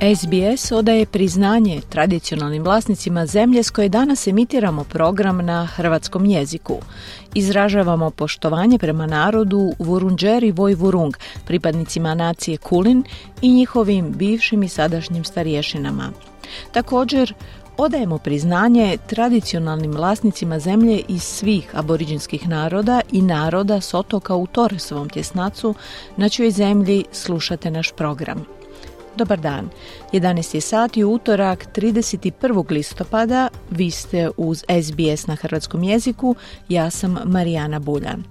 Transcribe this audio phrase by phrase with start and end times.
[0.00, 6.78] SBS odaje priznanje tradicionalnim vlasnicima zemlje s koje danas emitiramo program na hrvatskom jeziku.
[7.34, 11.14] Izražavamo poštovanje prema narodu Vurunđer i Vojvurung,
[11.46, 13.04] pripadnicima nacije Kulin
[13.42, 16.10] i njihovim bivšim i sadašnjim starješinama.
[16.72, 17.34] Također,
[17.76, 25.08] odajemo priznanje tradicionalnim vlasnicima zemlje iz svih aboriđinskih naroda i naroda s otoka u Torresovom
[25.08, 25.74] tjesnacu
[26.16, 28.59] na čijoj zemlji slušate naš program.
[29.16, 29.70] Dobar dan.
[30.12, 32.70] 11 je sat i utorak 31.
[32.70, 33.48] listopada.
[33.70, 36.34] Vi ste uz SBS na hrvatskom jeziku.
[36.68, 38.24] Ja sam Marijana Buljan.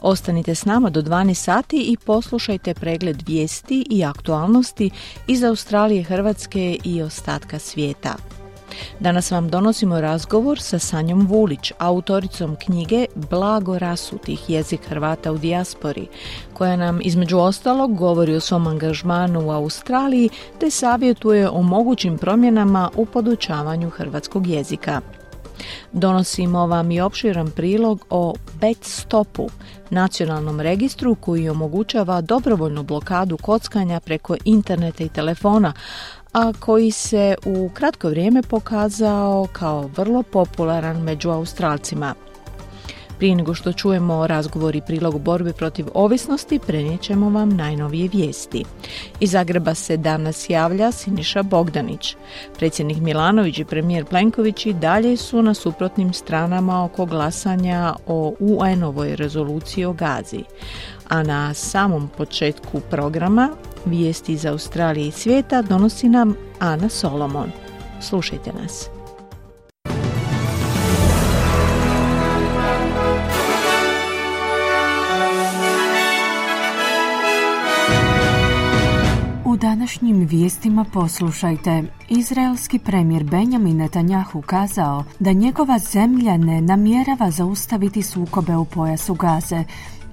[0.00, 4.90] Ostanite s nama do 12 sati i poslušajte pregled vijesti i aktualnosti
[5.26, 8.35] iz Australije, Hrvatske i ostatka svijeta.
[9.00, 16.06] Danas vam donosimo razgovor sa Sanjom Vulić, autoricom knjige Blago rasutih jezik Hrvata u dijaspori,
[16.54, 22.90] koja nam između ostalog govori o svom angažmanu u Australiji te savjetuje o mogućim promjenama
[22.96, 25.00] u podučavanju hrvatskog jezika.
[25.92, 29.48] Donosimo vam i opširan prilog o Bet Stopu,
[29.90, 35.72] nacionalnom registru koji omogućava dobrovoljnu blokadu kockanja preko interneta i telefona,
[36.36, 42.14] a koji se u kratko vrijeme pokazao kao vrlo popularan među Australcima.
[43.18, 48.08] Prije nego što čujemo razgovor i prilog u borbi protiv ovisnosti, prenijet ćemo vam najnovije
[48.12, 48.64] vijesti.
[49.20, 52.16] Iz Zagreba se danas javlja Siniša Bogdanić.
[52.56, 59.16] Predsjednik Milanović i premijer Plenković i dalje su na suprotnim stranama oko glasanja o UN-ovoj
[59.16, 60.44] rezoluciji o Gazi.
[61.08, 63.48] A na samom početku programa
[63.84, 67.50] vijesti iz Australije i svijeta donosi nam Ana Solomon.
[68.00, 68.95] Slušajte nas.
[79.86, 81.82] Današnjim vijestima poslušajte.
[82.08, 89.64] Izraelski premijer Benjamin Netanjahu kazao da njegova zemlja ne namjerava zaustaviti sukobe u pojasu Gaze,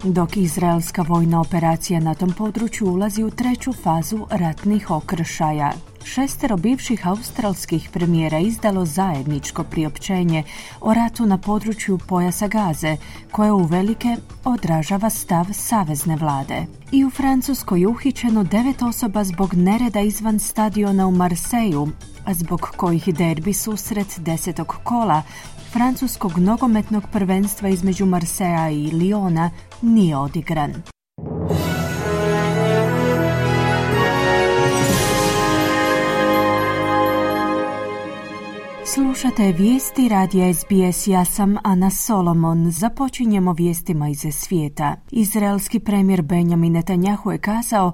[0.04, 5.72] dok izraelska vojna operacija na tom području ulazi u treću fazu ratnih okršaja.
[6.04, 10.44] Šestero bivših australskih premijera izdalo zajedničko priopćenje
[10.82, 12.98] o ratu na području pojasa Gaze,
[13.32, 16.66] koje uvelike odražava stav savezne vlade.
[16.92, 21.88] I u Francuskoj uhićeno devet osoba zbog nereda izvan stadiona u Marseju,
[22.26, 25.22] a zbog kojih derbi susret desetog kola
[25.74, 29.52] francuskog nogometnog prvenstva između Marseja i Liona
[29.82, 30.74] nije odigran.
[38.86, 42.72] Slušate vijesti radija SBS, ja sam Ana Solomon.
[42.72, 44.96] Započinjemo vijestima iz svijeta.
[45.12, 47.94] Izraelski premijer Benjamin Netanyahu je kazao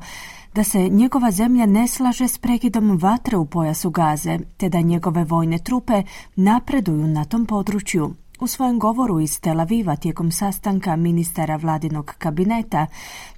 [0.55, 5.23] da se njegova zemlja ne slaže s prekidom vatre u pojasu Gaze, te da njegove
[5.23, 6.03] vojne trupe
[6.35, 8.13] napreduju na tom području.
[8.39, 12.87] U svojem govoru iz Tel Aviva tijekom sastanka ministara vladinog kabineta,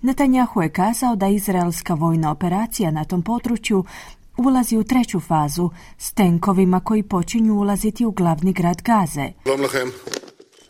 [0.02, 3.86] Netanjahu je kazao da izraelska vojna operacija na tom području
[4.38, 9.32] ulazi u treću fazu s tenkovima koji počinju ulaziti u glavni grad Gaze.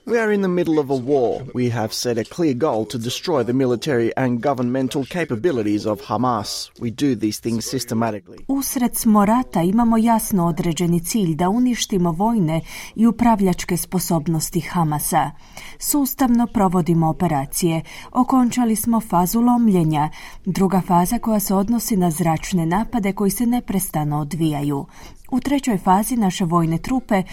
[0.05, 1.41] We are in the middle of a war.
[1.53, 6.71] We have set a clear goal to destroy the military and governmental capabilities of Hamas.
[6.79, 8.37] We do these things systematically.
[8.47, 12.61] Usred smo rata imamo jasno određeni cilj da uništimo vojne
[12.95, 15.31] i upravljačke sposobnosti Hamasa.
[15.79, 17.81] Sustavno provodimo operacije.
[18.11, 20.09] Okončali smo fazu lomljenja,
[20.45, 24.85] druga faza koja se odnosi na zračne napade koji se neprestano odvijaju.
[25.31, 27.23] U trećoj fazi naše vojne trupe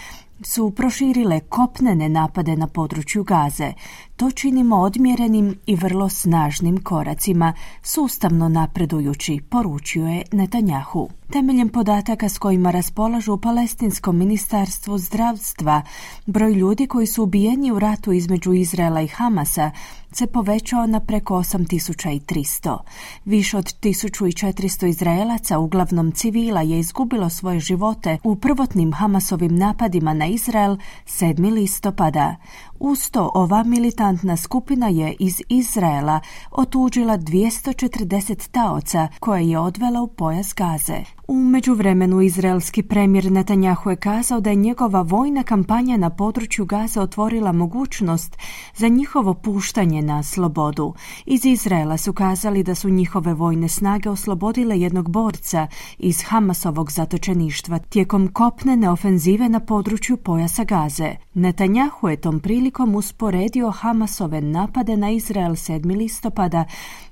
[0.41, 3.73] su proširile kopnene napade na području Gaze.
[4.15, 7.53] To činimo odmjerenim i vrlo snažnim koracima,
[7.83, 11.09] sustavno napredujući, poručio je Netanjahu.
[11.31, 15.81] Temeljem podataka s kojima raspolažu u Palestinskom ministarstvu zdravstva,
[16.25, 19.71] broj ljudi koji su ubijeni u ratu između Izraela i Hamasa
[20.11, 22.77] se povećao na preko 8300.
[23.25, 30.25] Više od 1400 Izraelaca, uglavnom civila, je izgubilo svoje živote u prvotnim Hamasovim napadima na
[30.25, 31.53] Izrael 7.
[31.53, 32.35] listopada.
[32.79, 36.19] Uz to, ova militantna skupina je iz Izraela
[36.51, 41.03] otuđila 240 taoca koje je odvela u pojas Gaze.
[41.27, 47.01] U međuvremenu izraelski premijer Netanjahu je kazao da je njegova vojna kampanja na području Gaza
[47.01, 48.37] otvorila mogućnost
[48.75, 50.93] za njihovo puštanje na slobodu.
[51.25, 55.67] Iz Izraela su kazali da su njihove vojne snage oslobodile jednog borca
[55.97, 61.15] iz Hamasovog zatočeništva tijekom kopnene ofenzive na području pojasa Gaze.
[61.33, 65.97] Netanjahu je tom prilikom usporedio Hamasove napade na Izrael 7.
[65.97, 66.65] listopada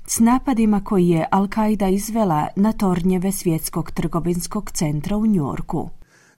[0.06, 5.90] s napadima koji je Al-Qaida izvela na tornjeve svjetskog trgovinskog centra u Njorku.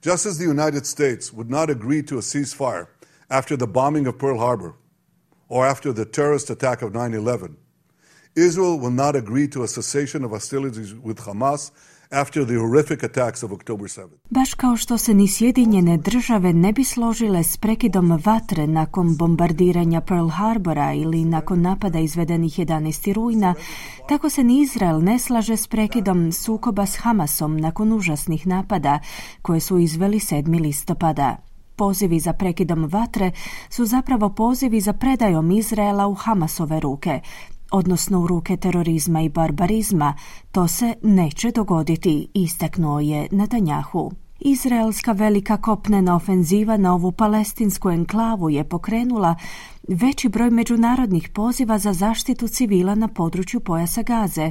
[0.05, 2.87] Just as the United States would not agree to a ceasefire
[3.29, 4.73] after the bombing of Pearl Harbor
[5.49, 7.49] or after the terrorist attack of 9-11,
[8.35, 11.71] Israel will not agree to a cessation of hostilities with Hamas
[12.13, 14.09] after the horrific attacks of October 7.
[14.31, 20.01] Baš kao što se ni Sjedinjene države ne bi složile s prekidom vatre nakon bombardiranja
[20.01, 23.13] Pearl Harbora ili nakon napada izvedenih 11.
[23.13, 23.55] rujna,
[24.09, 28.99] tako se ni Izrael ne slaže s prekidom sukoba s Hamasom nakon užasnih napada
[29.43, 30.61] koje su izveli 7.
[30.61, 31.37] listopada.
[31.77, 33.33] Pozivi za prekidom vatre
[33.71, 37.21] su zapravo pozivi za predajom Izraela u Hamasove ruke,
[37.71, 40.15] odnosno u ruke terorizma i barbarizma,
[40.53, 44.11] to se neće dogoditi, istaknuo je Netanjahu.
[44.41, 49.35] Izraelska velika kopnena ofenziva na ovu palestinsku enklavu je pokrenula
[49.95, 54.51] veći broj međunarodnih poziva za zaštitu civila na području pojasa Gaze,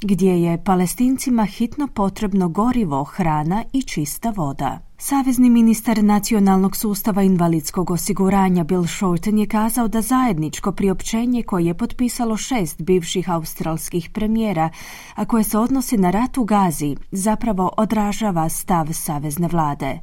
[0.00, 4.78] gdje je palestincima hitno potrebno gorivo, hrana i čista voda.
[4.98, 11.74] Savezni ministar nacionalnog sustava invalidskog osiguranja Bill Shorten je kazao da zajedničko priopćenje koje je
[11.74, 14.70] potpisalo šest bivših australskih premijera,
[15.14, 19.98] a koje se odnosi na rat u Gazi, zapravo odražava stav savezne vlade.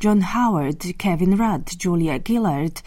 [0.00, 2.80] John Howard, Kevin Rudd, Julia Gillard,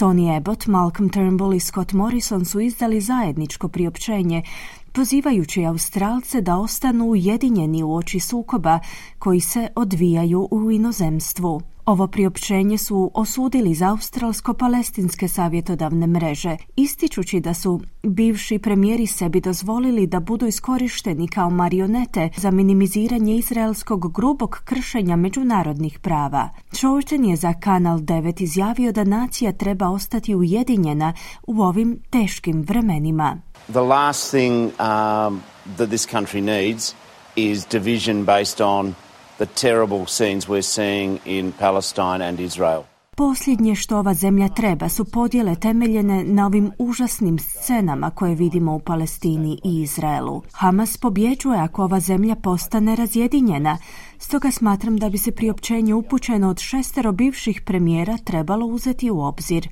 [0.00, 4.42] Tony Abbott, Malcolm Turnbull i Scott Morrison su izdali zajedničko priopćenje
[4.92, 8.78] pozivajući Australce da ostanu ujedinjeni u oči sukoba
[9.18, 11.60] koji se odvijaju u inozemstvu.
[11.90, 20.06] Ovo priopćenje su osudili za australsko-palestinske savjetodavne mreže, ističući da su bivši premijeri sebi dozvolili
[20.06, 26.48] da budu iskorišteni kao marionete za minimiziranje izraelskog grubog kršenja međunarodnih prava.
[26.72, 31.14] Shorten je za Kanal 9 izjavio da nacija treba ostati ujedinjena
[31.46, 33.42] u ovim teškim vremenima.
[33.72, 35.44] The last thing um,
[35.76, 36.94] that this country needs
[37.36, 38.96] is division based on
[39.38, 42.84] the terrible scenes we're seeing in Palestine and Israel.
[43.16, 48.78] Posljednje što ova zemlja treba su podjele temeljene na ovim užasnim scenama koje vidimo u
[48.78, 50.42] Palestini i Izraelu.
[50.52, 53.78] Hamas pobjeđuje ako ova zemlja postane razjedinjena,
[54.22, 59.68] Stoga smatram da bi se priopćenje upućeno od šestero bivših premijera trebalo uzeti u obzir.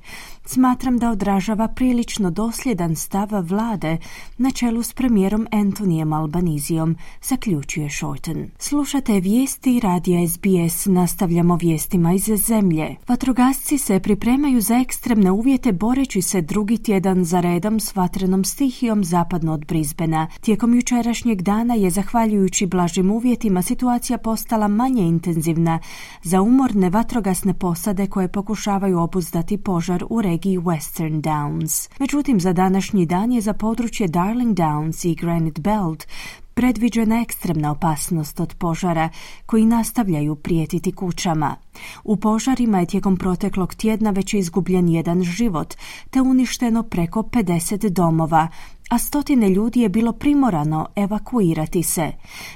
[0.51, 3.97] Smatram da odražava prilično dosljedan stav vlade
[4.37, 8.49] na čelu s premijerom Antonijem Albanizijom, zaključuje Shorten.
[8.59, 12.95] Slušate vijesti radija SBS, nastavljamo vijestima iz zemlje.
[13.07, 19.03] Vatrogasci se pripremaju za ekstremne uvjete boreći se drugi tjedan za redom s vatrenom stihijom
[19.03, 20.27] zapadno od Brisbena.
[20.41, 25.79] Tijekom jučerašnjeg dana je, zahvaljujući blažim uvjetima, situacija postala manje intenzivna
[26.23, 31.89] za umorne vatrogasne posade koje pokušavaju obuzdati požar u regiji Western Downs.
[31.99, 36.07] Međutim, za današnji dan je za područje Darling Downs i Granite Belt
[36.53, 39.09] predviđena ekstremna opasnost od požara
[39.45, 41.55] koji nastavljaju prijetiti kućama.
[42.03, 45.73] U požarima je tijekom proteklog tjedna već izgubljen jedan život,
[46.09, 48.47] te uništeno preko 50 domova,
[48.89, 52.11] a stotine ljudi je bilo primorano evakuirati se.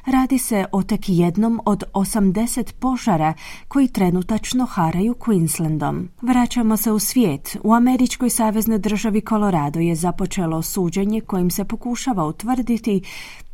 [0.05, 3.33] Radi se o tek jednom od 80 požara
[3.67, 6.07] koji trenutačno haraju Queenslandom.
[6.21, 7.57] Vraćamo se u svijet.
[7.63, 13.01] U američkoj saveznoj državi Colorado je započelo suđenje kojim se pokušava utvrditi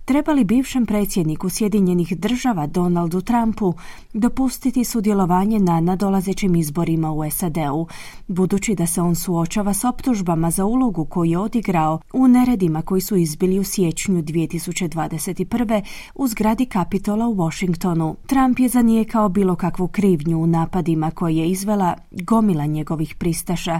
[0.09, 3.73] Treba li bivšem predsjedniku Sjedinjenih država Donaldu Trumpu
[4.13, 7.87] dopustiti sudjelovanje na nadolazećim izborima u SAD-u,
[8.27, 13.01] budući da se on suočava s optužbama za ulogu koju je odigrao u neredima koji
[13.01, 15.83] su izbili u siječnju 2021.
[16.15, 18.15] u zgradi Kapitola u Washingtonu.
[18.27, 23.79] Trump je zanijekao bilo kakvu krivnju u napadima koje je izvela gomila njegovih pristaša,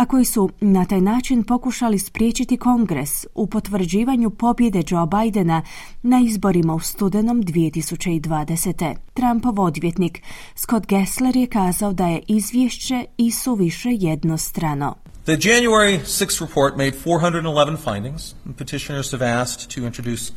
[0.00, 5.62] a koji su na taj način pokušali spriječiti kongres u potvrđivanju pobjede Joe Bidena
[6.02, 8.94] na izborima u studenom 2020.
[9.14, 10.22] Trumpov odvjetnik
[10.54, 14.94] Scott Gessler je kazao da je izvješće i suviše jednostrano.
[15.24, 18.34] The January 6 report made 411 findings.
[18.58, 20.32] Petitioners have asked to introduce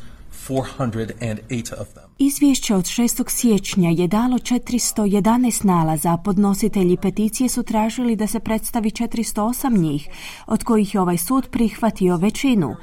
[0.48, 2.03] 408 of them.
[2.18, 3.30] Izvješće od 6.
[3.30, 10.08] siječnja je dalo 411 nalaza, podnositelji peticije su tražili da se predstavi 408 njih,
[10.46, 12.74] od kojih je ovaj sud prihvatio većinu.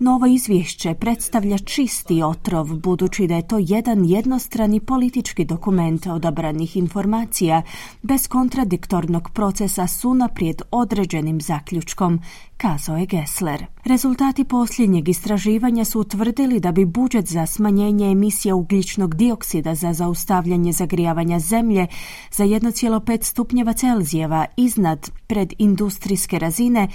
[0.00, 7.62] Novo izvješće predstavlja čisti otrov, budući da je to jedan jednostrani politički dokument odabranih informacija,
[8.02, 12.20] bez kontradiktornog procesa s unaprijed određenim zaključkom,
[12.56, 13.66] kazao je Gessler.
[13.84, 20.72] Rezultati posljednjeg istraživanja su utvrdili da bi budžet za smanjenje emisija ugljičnog dioksida za zaustavljanje
[20.72, 21.86] zagrijavanja zemlje
[22.32, 26.88] za 1,5 stupnjeva Celzijeva iznad predindustrijske razine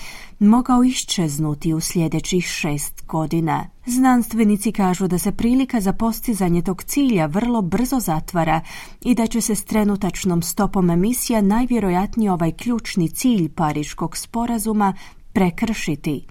[0.44, 3.70] mogao iščeznuti u sljedećih šest godina.
[3.86, 8.62] Znanstvenici kažu da se prilika za postizanje tog cilja vrlo brzo zatvara
[9.02, 14.94] i da će se s trenutačnom stopom emisija najvjerojatnije ovaj ključni cilj Pariškog sporazuma
[15.34, 16.26] prekršiti.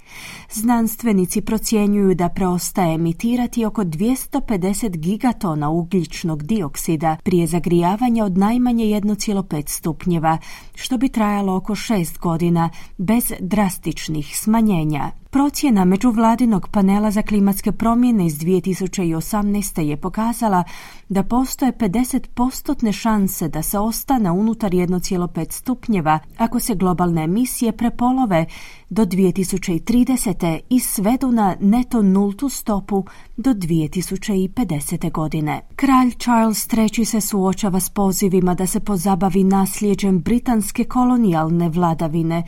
[0.51, 9.69] Znanstvenici procjenjuju da preostaje emitirati oko 250 gigatona ugljičnog dioksida prije zagrijavanja od najmanje 1,5
[9.69, 10.39] stupnjeva,
[10.75, 15.22] što bi trajalo oko 6 godina bez drastičnih smanjenja.
[15.33, 19.81] Procjena međuvladinog panela za klimatske promjene iz 2018.
[19.81, 20.65] je pokazala
[21.09, 28.47] da postoje 50% šanse da se ostane unutar 1,5 stupnjeva ako se globalne emisije prepolove
[28.91, 30.61] do 2030.
[30.71, 33.05] i svedu na neto nultu stopu
[33.37, 35.13] do 2050.
[35.13, 35.61] godine.
[35.77, 42.43] Kralj Charles III se suočava s pozivima da se pozabavi nasljeđem britanske kolonijalne vladavine,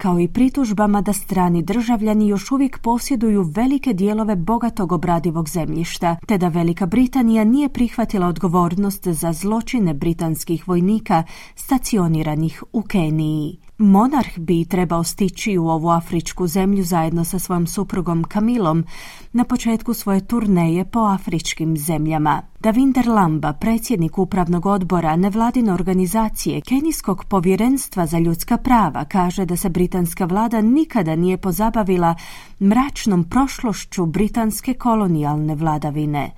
[0.00, 6.38] kao i pritužbama da strani državljani još uvijek posjeduju velike dijelove bogatog obradivog zemljišta, te
[6.38, 13.69] da Velika Britanija nije prihvatila odgovornost za zločine britanskih vojnika stacioniranih u Keniji.
[13.80, 18.84] Monarh bi trebao stići u ovu afričku zemlju zajedno sa svojom suprugom Kamilom
[19.32, 22.42] na početku svoje turneje po afričkim zemljama.
[22.58, 29.68] Davinder Lamba, predsjednik upravnog odbora nevladine organizacije Kenijskog povjerenstva za ljudska prava, kaže da se
[29.68, 32.14] britanska vlada nikada nije pozabavila
[32.60, 36.30] mračnom prošlošću britanske kolonijalne vladavine.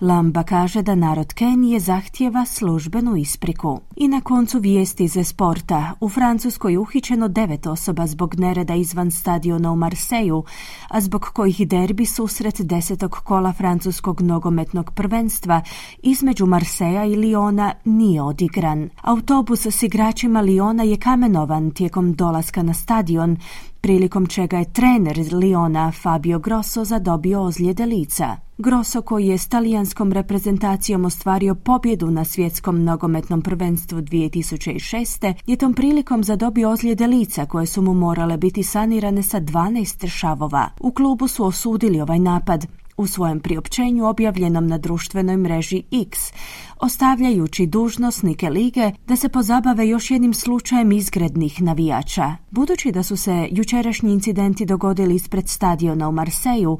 [0.00, 3.80] Lamba kaže da narod Kenije zahtjeva službenu ispriku.
[3.96, 5.92] I na koncu vijesti iz sporta.
[6.00, 10.44] U Francuskoj je uhićeno devet osoba zbog nereda izvan stadiona u Marseju,
[10.88, 15.62] a zbog kojih derbi susret desetog kola francuskog nogometnog prvenstva
[16.02, 18.88] između Marseja i Liona nije odigran.
[19.02, 23.36] Autobus s igračima Liona je kamenovan tijekom dolaska na stadion,
[23.80, 28.36] prilikom čega je trener Liona Fabio Grosso zadobio ozljede lica.
[28.58, 35.34] Grosso koji je s talijanskom reprezentacijom ostvario pobjedu na svjetskom nogometnom prvenstvu 2006.
[35.46, 40.70] je tom prilikom zadobio ozljede lica koje su mu morale biti sanirane sa 12 šavova.
[40.80, 42.66] U klubu su osudili ovaj napad,
[42.98, 46.32] u svojem priopćenju objavljenom na društvenoj mreži X,
[46.80, 52.36] ostavljajući dužnosnike lige da se pozabave još jednim slučajem izgrednih navijača.
[52.50, 56.78] Budući da su se jučerašnji incidenti dogodili ispred stadiona u Marseju,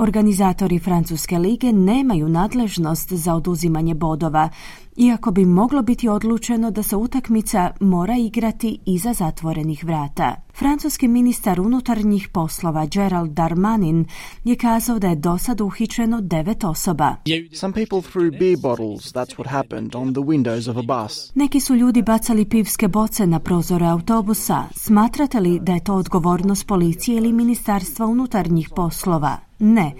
[0.00, 4.48] organizatori Francuske lige nemaju nadležnost za oduzimanje bodova,
[4.96, 10.34] iako bi moglo biti odlučeno da se utakmica mora igrati iza zatvorenih vrata.
[10.58, 14.04] Francuski ministar unutarnjih poslova Gerald Darmanin
[14.44, 17.16] je kazao da je do sad uhičeno devet osoba.
[17.54, 21.32] Some people threw beer bottles, that's what happened, on the windows of a bus.
[21.34, 24.64] Neki su ljudi bacali pivske boce na prozore autobusa.
[24.74, 29.49] Smatrate li da je to odgovornost policije ili ministarstva unutarnjih poslova?
[29.60, 29.92] Ne,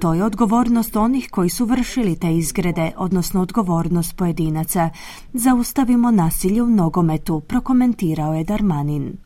[0.00, 4.90] to je odgovornost onih koji su vršili te izgrede, odnosno odgovornost pojedinaca.
[5.32, 9.16] Zaustavimo nasilje u nogometu, prokomentirao je Darmanin.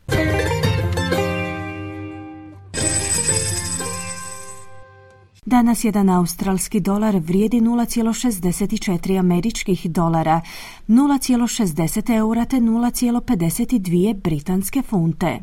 [5.45, 10.41] Danas jedan australski dolar vrijedi 0,64 američkih dolara,
[10.87, 15.39] 0,60 eura te 0,52 britanske funte.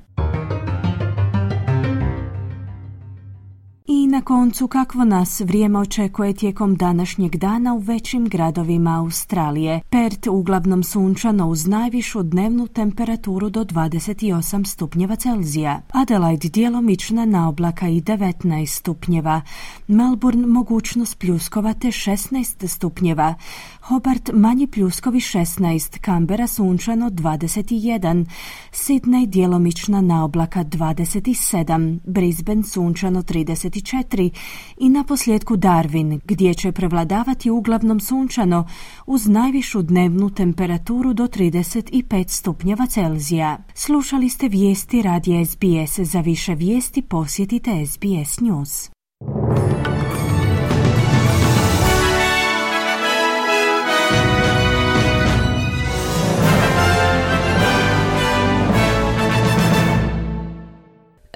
[4.12, 9.80] Na koncu kakvo nas vrijeme očekuje tijekom današnjeg dana u većim gradovima Australije.
[9.90, 15.80] Pert uglavnom sunčano uz najvišu dnevnu temperaturu do 28 stupnjeva Celzija.
[15.92, 19.40] Adelaide djelomična na oblaka i 19 stupnjeva.
[19.88, 23.34] Melbourne mogućnost pljuskova te 16 stupnjeva.
[23.80, 28.26] Hobart manji pljuskovi 16, Kambera sunčano 21,
[28.72, 34.01] Sydney djelomična na oblaka 27, Brisbane sunčano 34
[34.78, 38.68] i na posljedku Darwin gdje će prevladavati uglavnom sunčano
[39.06, 43.58] uz najvišu dnevnu temperaturu do 35 stupnjeva Celzija.
[43.74, 45.98] Slušali ste vijesti radija SBS.
[45.98, 48.90] Za više vijesti posjetite SBS News.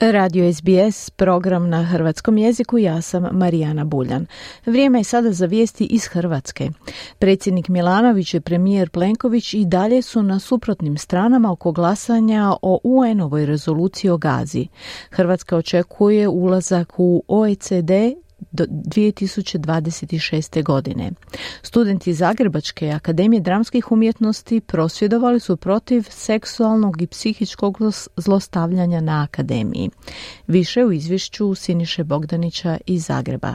[0.01, 4.27] Radio SBS, program na hrvatskom jeziku, ja sam Marijana Buljan.
[4.67, 6.71] Vrijeme je sada za vijesti iz Hrvatske.
[7.19, 13.47] Predsjednik Milanović i premijer Plenković i dalje su na suprotnim stranama oko glasanja o UN-ovoj
[13.47, 14.67] rezoluciji o Gazi.
[15.11, 17.91] Hrvatska očekuje ulazak u OECD
[18.53, 20.63] 2026.
[20.63, 21.13] godine.
[21.63, 27.79] Studenti Zagrebačke akademije dramskih umjetnosti prosvjedovali su protiv seksualnog i psihičkog
[28.17, 29.91] zlostavljanja na akademiji.
[30.47, 33.55] Više u izvješću Siniše Bogdanića iz Zagreba.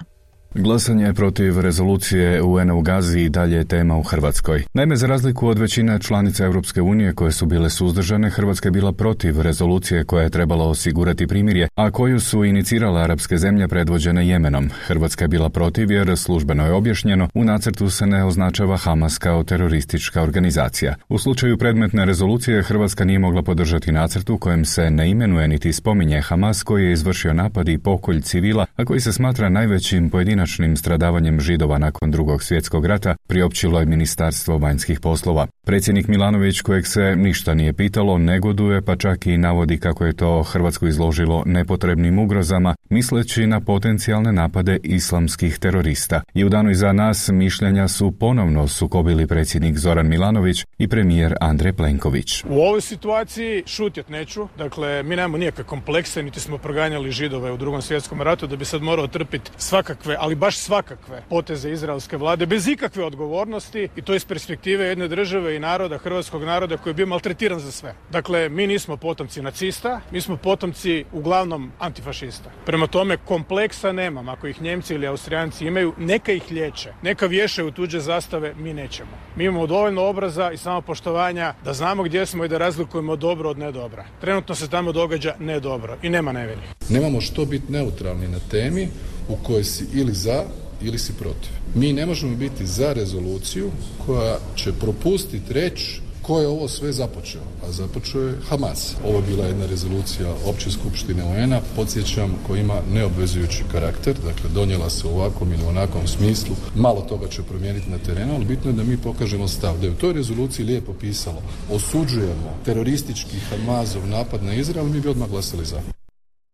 [0.55, 4.63] Glasanje protiv rezolucije UN u Gazi i dalje je tema u Hrvatskoj.
[4.73, 8.91] Naime, za razliku od većine članica Europske unije koje su bile suzdržane, Hrvatska je bila
[8.91, 14.69] protiv rezolucije koja je trebala osigurati primirje, a koju su inicirale arapske zemlje predvođene Jemenom.
[14.87, 19.43] Hrvatska je bila protiv jer službeno je objašnjeno, u nacrtu se ne označava Hamas kao
[19.43, 20.95] teroristička organizacija.
[21.09, 25.73] U slučaju predmetne rezolucije Hrvatska nije mogla podržati nacrt u kojem se ne imenuje niti
[25.73, 30.40] spominje Hamas koji je izvršio napad i pokolj civila, a koji se smatra najvećim pojedinačnim
[30.41, 35.47] pojedinačnim stradavanjem židova nakon drugog svjetskog rata priopćilo je Ministarstvo vanjskih poslova.
[35.65, 40.43] Predsjednik Milanović, kojeg se ništa nije pitalo, negoduje pa čak i navodi kako je to
[40.43, 46.21] Hrvatsku izložilo nepotrebnim ugrozama, misleći na potencijalne napade islamskih terorista.
[46.33, 51.73] I u danu iza nas mišljenja su ponovno sukobili predsjednik Zoran Milanović i premijer Andrej
[51.73, 52.43] Plenković.
[52.49, 54.47] U ovoj situaciji šutjet neću.
[54.57, 58.65] Dakle, mi nemamo nikakve komplekse, niti smo proganjali židove u drugom svjetskom ratu da bi
[58.65, 64.15] sad morao trpiti svakakve, ali baš svakakve poteze izraelske vlade bez ikakve odgovornosti i to
[64.15, 67.93] iz perspektive jedne države i naroda, hrvatskog naroda koji je bio maltretiran za sve.
[68.11, 72.49] Dakle, mi nismo potomci nacista, mi smo potomci uglavnom antifašista.
[72.65, 74.29] Prema tome, kompleksa nemam.
[74.29, 76.93] Ako ih Njemci ili Austrijanci imaju, neka ih liječe.
[77.01, 79.11] Neka vješaju tuđe zastave, mi nećemo.
[79.35, 83.57] Mi imamo dovoljno obraza i samopoštovanja da znamo gdje smo i da razlikujemo dobro od
[83.57, 84.05] nedobra.
[84.21, 86.61] Trenutno se tamo događa nedobro i nema nevini.
[86.89, 88.87] Nemamo što biti neutralni na temi
[89.31, 90.43] u kojoj si ili za
[90.81, 91.51] ili si protiv.
[91.75, 93.71] Mi ne možemo biti za rezoluciju
[94.05, 97.41] koja će propustiti reći ko je ovo sve započeo?
[97.67, 98.95] A započeo je Hamas.
[99.05, 104.89] Ovo je bila jedna rezolucija Opće skupštine UN-a, podsjećam, koja ima neobvezujući karakter, dakle donijela
[104.89, 106.55] se u ovakvom ili onakvom smislu.
[106.75, 109.79] Malo toga će promijeniti na terenu, ali bitno je da mi pokažemo stav.
[109.79, 111.41] Da je u toj rezoluciji lijepo pisalo
[111.71, 116.00] osuđujemo teroristički Hamasov napad na Izrael, mi bi odmah glasali za.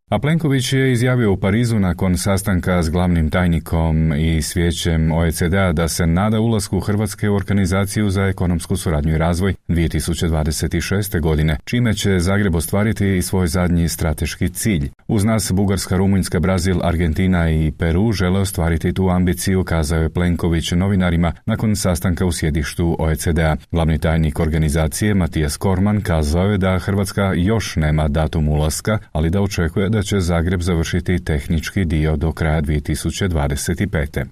[0.09, 5.87] A Plenković je izjavio u Parizu nakon sastanka s glavnim tajnikom i svijećem OECD-a da
[5.87, 11.19] se nada ulasku Hrvatske u organizaciju za ekonomsku suradnju i razvoj 2026.
[11.21, 14.89] godine, čime će Zagreb ostvariti i svoj zadnji strateški cilj.
[15.07, 20.71] Uz nas Bugarska, Rumunjska, Brazil, Argentina i Peru žele ostvariti tu ambiciju, kazao je Plenković
[20.71, 23.55] novinarima nakon sastanka u sjedištu OECD-a.
[23.71, 29.41] Glavni tajnik organizacije Matijas Korman kazao je da Hrvatska još nema datum ulaska, ali da
[29.41, 34.25] očekuje da da će Zagreb završiti tehnički dio do kraja 2025.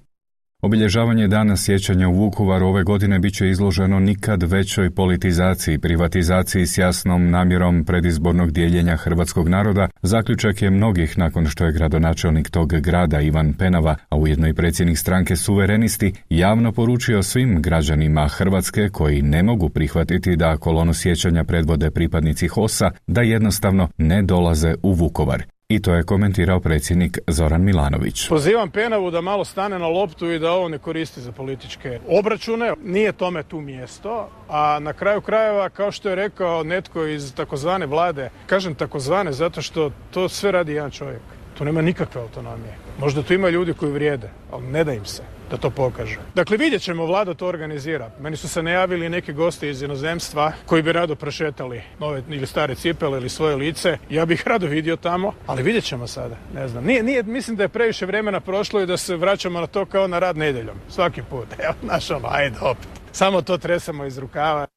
[0.61, 6.77] Obilježavanje dana sjećanja u Vukovaru ove godine bit će izloženo nikad većoj politizaciji, privatizaciji s
[6.77, 13.21] jasnom namjerom predizbornog dijeljenja hrvatskog naroda, zaključak je mnogih nakon što je gradonačelnik tog grada
[13.21, 19.43] Ivan Penava, a ujedno i predsjednik stranke Suverenisti, javno poručio svim građanima Hrvatske koji ne
[19.43, 25.54] mogu prihvatiti da kolonu sjećanja predvode pripadnici HOSA, da jednostavno ne dolaze u Vukovar.
[25.69, 28.29] I to je komentirao predsjednik Zoran Milanović.
[28.29, 32.73] Pozivam Penavu da malo stane na loptu i da ovo ne koristi za političke obračune.
[32.83, 37.85] Nije tome tu mjesto, a na kraju krajeva, kao što je rekao netko iz takozvane
[37.85, 41.21] vlade, kažem takozvane zato što to sve radi jedan čovjek.
[41.57, 42.73] Tu nema nikakve autonomije.
[42.99, 46.19] Možda tu ima ljudi koji vrijede, ali ne da im se da to pokažu.
[46.35, 48.09] Dakle, vidjet ćemo, vlada to organizira.
[48.19, 52.75] Meni su se najavili neki gosti iz inozemstva koji bi rado prošetali nove ili stare
[52.75, 53.97] cipele ili svoje lice.
[54.09, 56.35] Ja bih rado vidio tamo, ali vidjet ćemo sada.
[56.53, 56.85] Ne znam.
[56.85, 60.07] Nije, nije, mislim da je previše vremena prošlo i da se vraćamo na to kao
[60.07, 60.77] na rad nedjeljom.
[60.89, 61.47] Svaki put.
[61.65, 62.87] Evo, naš ono, ajde opet.
[63.11, 64.74] Samo to tresamo iz rukava.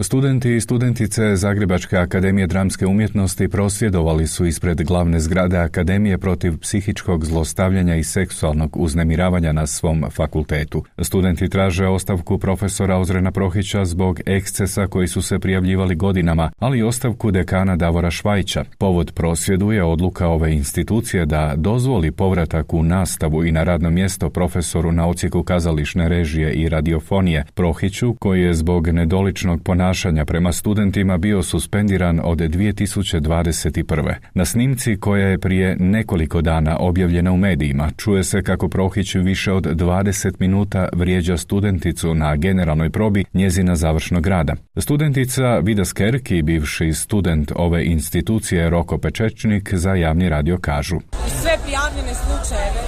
[0.00, 7.24] Studenti i studentice Zagrebačke akademije dramske umjetnosti prosvjedovali su ispred glavne zgrade akademije protiv psihičkog
[7.24, 10.84] zlostavljanja i seksualnog uznemiravanja na svom fakultetu.
[10.98, 16.82] Studenti traže ostavku profesora Ozrena Prohića zbog ekscesa koji su se prijavljivali godinama, ali i
[16.82, 18.64] ostavku dekana Davora Švajća.
[18.78, 24.30] Povod prosvjedu je odluka ove institucije da dozvoli povratak u nastavu i na radno mjesto
[24.30, 30.52] profesoru na ocijeku kazališne režije i radiofonije Prohiću koji je zbog nedoličnog ponašanja ponašanja prema
[30.52, 34.14] studentima bio suspendiran od 2021.
[34.34, 39.52] Na snimci koja je prije nekoliko dana objavljena u medijima, čuje se kako Prohić više
[39.52, 44.54] od 20 minuta vrijeđa studenticu na generalnoj probi njezina završnog rada.
[44.78, 50.96] Studentica Vida Skerki, bivši student ove institucije Roko Pečečnik, za javni radio kažu.
[51.42, 52.80] Sve prijavljene slučajeve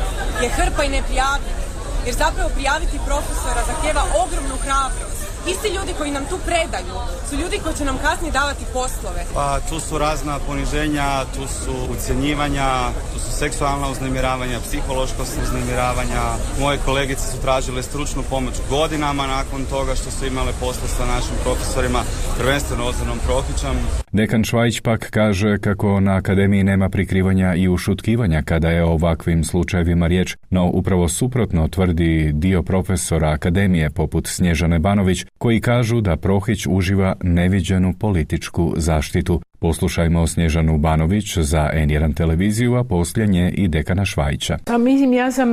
[0.42, 1.62] je hrpa i neprijavljene,
[2.06, 6.96] jer zapravo prijaviti profesora zahtjeva ogromnu hrabrost isti ljudi koji nam tu predaju
[7.30, 9.22] su ljudi koji će nam kasnije davati poslove.
[9.34, 12.68] Pa tu su razna poniženja, tu su ucjenjivanja,
[13.12, 16.22] tu su seksualna uznemiravanja, psihološka uznemiravanja.
[16.60, 21.36] Moje kolegice su tražile stručnu pomoć godinama nakon toga što su imale posla sa našim
[21.44, 22.00] profesorima,
[22.38, 23.76] prvenstveno Ozanom Prohićem.
[24.12, 29.44] Dekan Švajić pak kaže kako na akademiji nema prikrivanja i ušutkivanja kada je o ovakvim
[29.44, 36.16] slučajevima riječ, no upravo suprotno tvrdi dio profesora akademije poput Snježane Banović koji kažu da
[36.16, 39.40] Prohić uživa neviđenu političku zaštitu.
[39.58, 44.58] Poslušajmo Snježanu Banović za N1 televiziju, a poslije nje i dekana Švajića.
[44.64, 45.48] Pa mislim, ja sam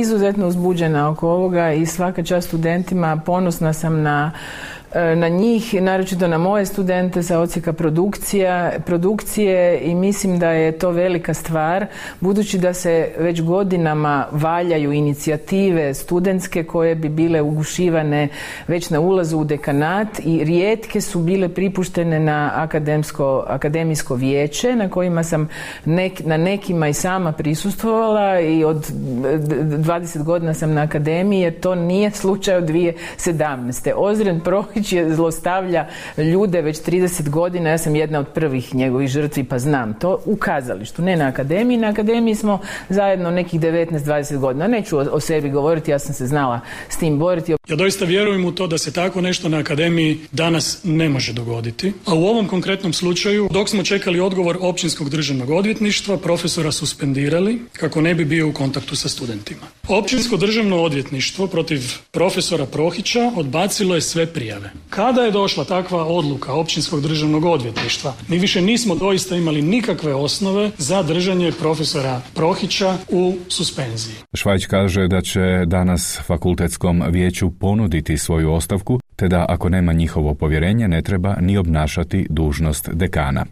[0.00, 4.32] izuzetno uzbuđena oko ovoga i svaka čast studentima, ponosna sam na
[4.79, 10.78] E, na njih, naročito na moje studente sa ocijeka produkcija, produkcije i mislim da je
[10.78, 11.86] to velika stvar
[12.20, 18.28] budući da se već godinama valjaju inicijative studentske koje bi bile ugušivane
[18.68, 24.88] već na ulazu u dekanat i rijetke su bile pripuštene na akademsko, akademijsko vijeće na
[24.88, 25.48] kojima sam
[26.24, 32.10] na nekima i sama prisustvovala i od 20 godina sam na akademiji jer to nije
[32.10, 33.92] slučaj od 2017.
[33.96, 39.44] Ozren Prohić je zlostavlja ljude već 30 godina, ja sam jedna od prvih njegovih žrtvi
[39.44, 41.78] pa znam to u kazalištu, ne na akademiji.
[41.78, 44.66] Na akademiji smo zajedno nekih 19-20 godina.
[44.66, 47.54] Neću o, sebi govoriti, ja sam se znala s tim boriti.
[47.68, 51.92] Ja doista vjerujem u to da se tako nešto na akademiji danas ne može dogoditi.
[52.04, 58.00] A u ovom konkretnom slučaju, dok smo čekali odgovor općinskog državnog odvjetništva, profesora suspendirali kako
[58.00, 59.66] ne bi bio u kontaktu sa studentima.
[59.88, 64.69] Općinsko državno odvjetništvo protiv profesora Prohića odbacilo je sve prijave.
[64.90, 70.70] Kada je došla takva odluka općinskog državnog odvjetništva, mi više nismo doista imali nikakve osnove
[70.78, 74.14] za držanje profesora Prohića u suspenziji.
[74.34, 80.34] Švajć kaže da će danas fakultetskom vijeću ponuditi svoju ostavku, te da ako nema njihovo
[80.34, 83.46] povjerenje ne treba ni obnašati dužnost dekana.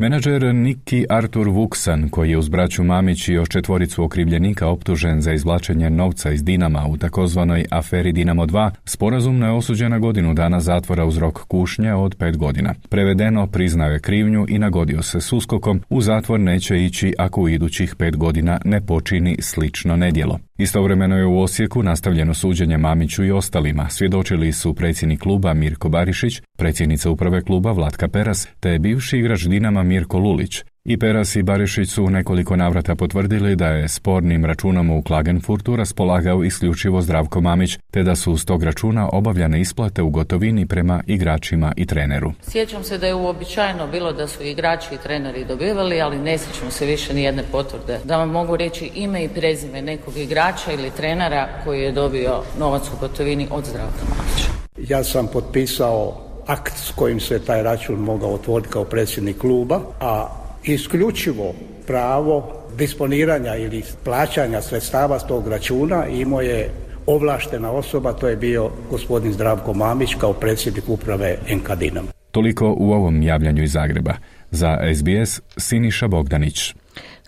[0.00, 5.32] Menadžer Niki Artur Vuksan, koji je uz braću Mamić i još četvoricu okrivljenika optužen za
[5.32, 10.60] izvlačenje novca iz Dinama u takozvanoj aferi Dinamo 2, sporazumno je osuđen na godinu dana
[10.60, 12.74] zatvora uz rok kušnje od pet godina.
[12.88, 17.48] Prevedeno, priznao je krivnju i nagodio se s uskokom, u zatvor neće ići ako u
[17.48, 20.38] idućih pet godina ne počini slično nedjelo.
[20.58, 23.90] Istovremeno je u Osijeku nastavljeno suđenje Mamiću i ostalima.
[23.90, 29.82] Svjedočili su predsjednik kluba Mirko Barišić, predsjednica uprave kluba Vlatka Peras, te bivši igrač Dinama
[29.82, 30.62] Mirko Lulić.
[30.84, 36.44] I Peras i Barišić su nekoliko navrata potvrdili da je spornim računom u Klagenfurtu raspolagao
[36.44, 41.72] isključivo Zdravko Mamić, te da su s tog računa obavljane isplate u gotovini prema igračima
[41.76, 42.32] i treneru.
[42.42, 46.70] Sjećam se da je uobičajeno bilo da su igrači i treneri dobivali, ali ne sjećam
[46.70, 47.98] se više ni jedne potvrde.
[48.04, 52.82] Da vam mogu reći ime i prezime nekog igrača ili trenera koji je dobio novac
[52.88, 54.48] u gotovini od Zdravka Mamića.
[54.94, 60.28] Ja sam potpisao akt s kojim se taj račun mogao otvoriti kao predsjednik kluba, a
[60.64, 61.54] isključivo
[61.86, 66.70] pravo disponiranja ili plaćanja sredstava s tog računa imao je
[67.06, 72.06] ovlaštena osoba, to je bio gospodin Zdravko Mamić kao predsjednik uprave Enkadinom.
[72.30, 74.14] Toliko u ovom javljanju iz Zagreba.
[74.50, 76.74] Za SBS Siniša Bogdanić.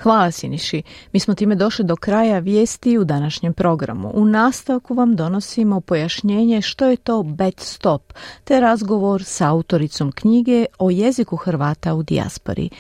[0.02, 0.82] Hvala Siniši.
[1.12, 4.10] Mi smo time došli do kraja vijesti u današnjem programu.
[4.14, 8.12] U nastavku vam donosimo pojašnjenje što je to bet stop,
[8.44, 12.70] te razgovor sa autoricom knjige o jeziku Hrvata u dijaspori.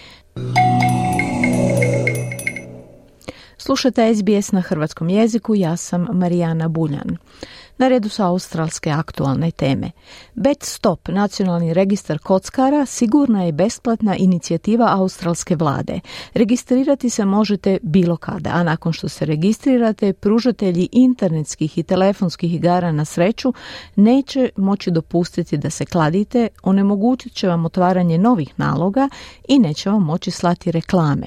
[3.58, 7.16] Slušate SBS na hrvatskom jeziku, ja sam Marijana Buljan.
[7.80, 9.90] Na redu su australske aktualne teme.
[10.34, 16.00] Bet Stop, nacionalni registar kockara, sigurna je besplatna inicijativa australske vlade.
[16.34, 22.92] Registrirati se možete bilo kada, a nakon što se registrirate, pružatelji internetskih i telefonskih igara
[22.92, 23.52] na sreću
[23.96, 29.08] neće moći dopustiti da se kladite, onemogućit će vam otvaranje novih naloga
[29.48, 31.26] i neće vam moći slati reklame.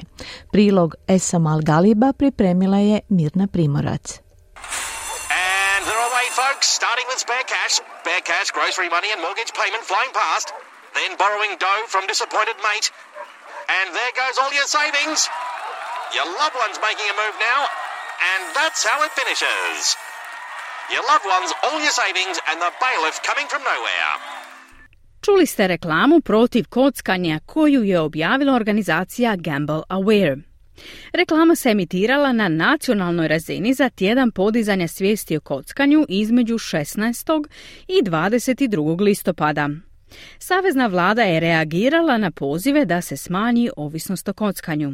[0.51, 4.22] Prilog Esamal Galiba pripremila je Mirna Primorac.
[6.33, 10.49] Folks, starting with spare cash, spare cash, grocery money and mortgage payment flying past,
[10.97, 12.89] then borrowing dough from disappointed mate.
[13.69, 15.29] And there goes all your savings.
[16.17, 17.61] Your loved one's making a move now,
[18.33, 19.95] and that's how it finishes.
[20.93, 24.13] Your loved ones, all your savings, and the bailiff coming from nowhere.
[25.21, 30.52] Čuli ste reklamu protiv kockanja koju je objavila organizacija Gamble Aware.
[31.13, 37.47] Reklama se emitirala na nacionalnoj razini za tjedan podizanja svijesti o kockanju između 16.
[37.87, 39.01] i 22.
[39.01, 39.69] listopada.
[40.39, 44.93] Savezna vlada je reagirala na pozive da se smanji ovisnost o kockanju.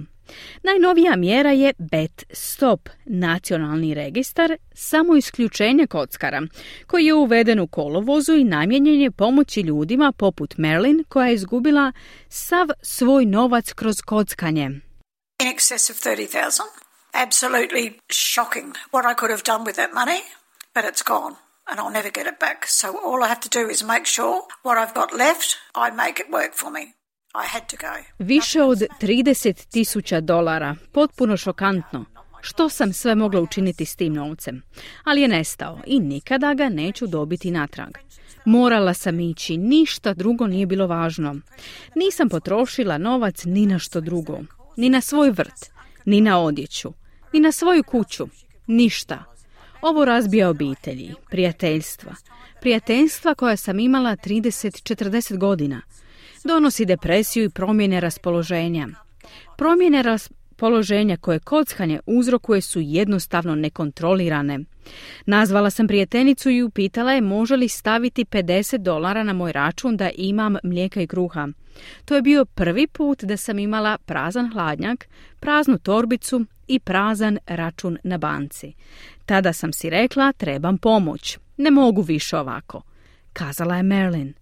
[0.63, 6.41] Najnovija mjera je Bet Stop, nacionalni registar samo isključenje kockara,
[6.87, 11.91] koji je uveden u kolovozu i namijenjen je pomoći ljudima poput Merlin koja je izgubila
[12.27, 14.69] sav svoj novac kroz kockanje.
[15.41, 16.65] In excess of 30,000.
[17.13, 20.21] Absolutely shocking what I could have done with that money,
[20.75, 21.35] but it's gone
[21.69, 22.65] and I'll never get it back.
[22.67, 26.23] So all I have to do is make sure what I've got left, I make
[26.23, 26.93] it work for me.
[28.19, 32.05] Više od 30 tisuća dolara, potpuno šokantno.
[32.41, 34.61] Što sam sve mogla učiniti s tim novcem?
[35.03, 37.89] Ali je nestao i nikada ga neću dobiti natrag.
[38.45, 41.35] Morala sam ići, ništa drugo nije bilo važno.
[41.95, 44.39] Nisam potrošila novac ni na što drugo.
[44.79, 45.71] Ni na svoj vrt,
[46.05, 46.93] ni na odjeću,
[47.33, 48.27] ni na svoju kuću.
[48.67, 49.23] Ništa.
[49.81, 52.15] Ovo razbija obitelji, prijateljstva.
[52.61, 55.81] Prijateljstva koja sam imala 30-40 godina–
[56.43, 58.87] donosi depresiju i promjene raspoloženja.
[59.57, 60.03] Promjene
[60.59, 64.59] raspoloženja koje kockanje uzrokuje su jednostavno nekontrolirane.
[65.25, 70.09] Nazvala sam prijateljicu i upitala je može li staviti 50 dolara na moj račun da
[70.15, 71.47] imam mlijeka i kruha.
[72.05, 75.07] To je bio prvi put da sam imala prazan hladnjak,
[75.39, 78.73] praznu torbicu i prazan račun na banci.
[79.25, 81.37] Tada sam si rekla trebam pomoć.
[81.57, 82.81] Ne mogu više ovako.
[83.33, 84.33] Kazala je Merlin.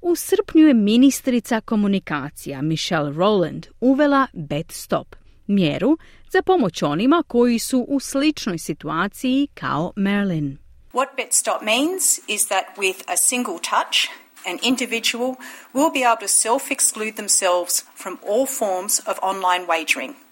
[0.00, 5.16] U srpnju je ministrica komunikacija Michelle Rowland uvela Bet Stop,
[5.48, 5.98] mjeru
[6.30, 10.58] za pomoć onima koji su u sličnoj situaciji kao Merlin.
[10.92, 14.08] What Bet Stop means is that with a single touch,
[14.46, 15.34] an individual
[15.74, 20.14] will be able to self-exclude themselves from all forms of online wagering–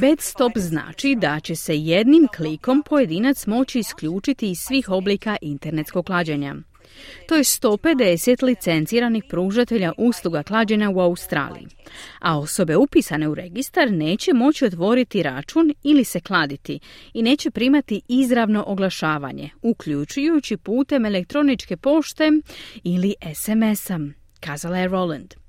[0.00, 6.54] Bedstop znači da će se jednim klikom pojedinac moći isključiti iz svih oblika internetskog klađenja.
[7.28, 11.66] To je 150 licenciranih pružatelja usluga klađenja u Australiji,
[12.20, 16.80] a osobe upisane u registar neće moći otvoriti račun ili se kladiti
[17.14, 22.30] i neće primati izravno oglašavanje, uključujući putem elektroničke pošte
[22.84, 23.98] ili SMS-a,
[24.40, 25.45] kazala je Roland.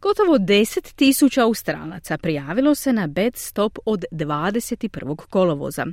[0.00, 5.16] Gotovo 10 tisuća Australaca prijavilo se na bed stop od 21.
[5.16, 5.86] kolovoza,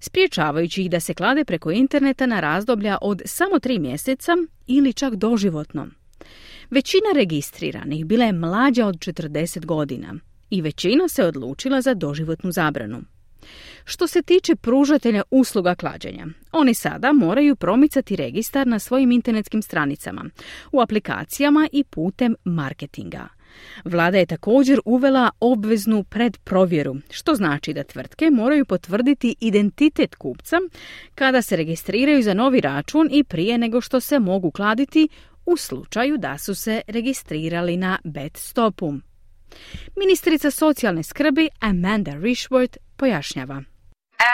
[0.00, 4.32] spriječavajući ih da se klade preko interneta na razdoblja od samo tri mjeseca
[4.66, 5.86] ili čak doživotno.
[6.70, 10.14] Većina registriranih bila je mlađa od 40 godina
[10.50, 13.02] i većina se odlučila za doživotnu zabranu.
[13.84, 20.24] Što se tiče pružatelja usluga klađenja, oni sada moraju promicati registar na svojim internetskim stranicama,
[20.72, 23.28] u aplikacijama i putem marketinga.
[23.84, 30.56] Vlada je također uvela obveznu predprovjeru, što znači da tvrtke moraju potvrditi identitet kupca
[31.14, 35.08] kada se registriraju za novi račun i prije nego što se mogu kladiti
[35.46, 38.94] u slučaju da su se registrirali na bet stopu.
[39.96, 43.58] Ministrica socijalne skrbi Amanda Rishworth pojašnjava.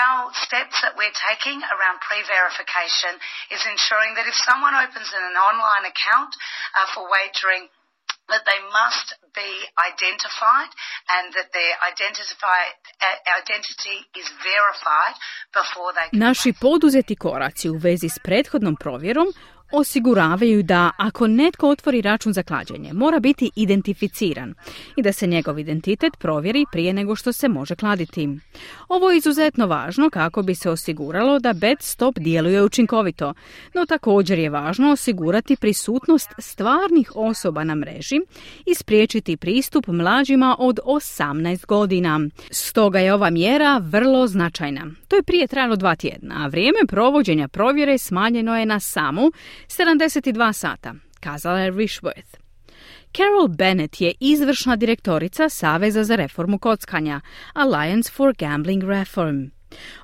[0.03, 3.15] Our steps that we're taking around pre-verification
[3.55, 7.65] is ensuring that if someone opens an online account uh, for wagering,
[8.33, 9.53] that they must be
[9.91, 10.71] identified
[11.15, 15.15] and that their uh, identity is verified
[15.55, 19.29] before they Naši poduzeti koraci u vezi s prethodnom provjerom
[19.73, 24.55] osiguravaju da ako netko otvori račun za klađenje, mora biti identificiran
[24.97, 28.29] i da se njegov identitet provjeri prije nego što se može kladiti.
[28.89, 33.35] Ovo je izuzetno važno kako bi se osiguralo da bet stop djeluje učinkovito,
[33.75, 38.21] no također je važno osigurati prisutnost stvarnih osoba na mreži
[38.67, 42.21] i spriječiti pristup mlađima od 18 godina.
[42.51, 44.87] Stoga je ova mjera vrlo značajna.
[45.09, 49.33] To je prije trajalo dva tjedna, a vrijeme provođenja provjere smanjeno je na samu
[49.69, 52.46] 72 sata, kazala je Rishworth.
[53.17, 57.21] Carol Bennett je izvršna direktorica Saveza za reformu kockanja,
[57.55, 59.39] Alliance for Gambling Reform.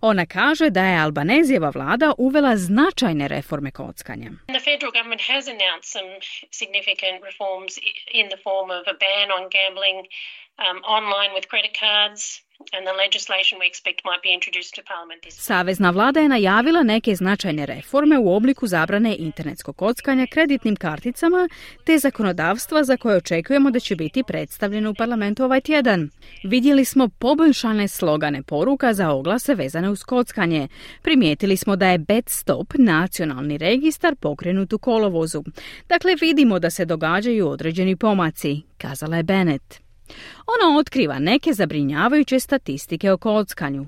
[0.01, 4.31] Ona kaže da je Albanezijeva vlada uvela značajne reforme kockanja.
[4.47, 6.11] The federal government has announced some
[6.61, 7.73] significant reforms
[8.21, 9.99] in the form of a ban on gambling
[10.65, 12.23] um, online with credit cards
[15.31, 21.49] Savezna vlada je najavila neke značajne reforme u obliku zabrane internetskog kockanja kreditnim karticama
[21.85, 26.11] te zakonodavstva za koje očekujemo da će biti predstavljeno u parlamentu ovaj tjedan.
[26.45, 30.69] Vidjeli smo poboljšane slogane poruka za oglase vezane uz kockanje.
[31.03, 35.43] Primijetili smo da je BetStop nacionalni registar pokrenut u kolovozu.
[35.89, 39.82] Dakle, vidimo da se događaju određeni pomaci, kazala je Bennett.
[40.47, 43.87] Ona otkriva neke zabrinjavajuće statistike o kockanju.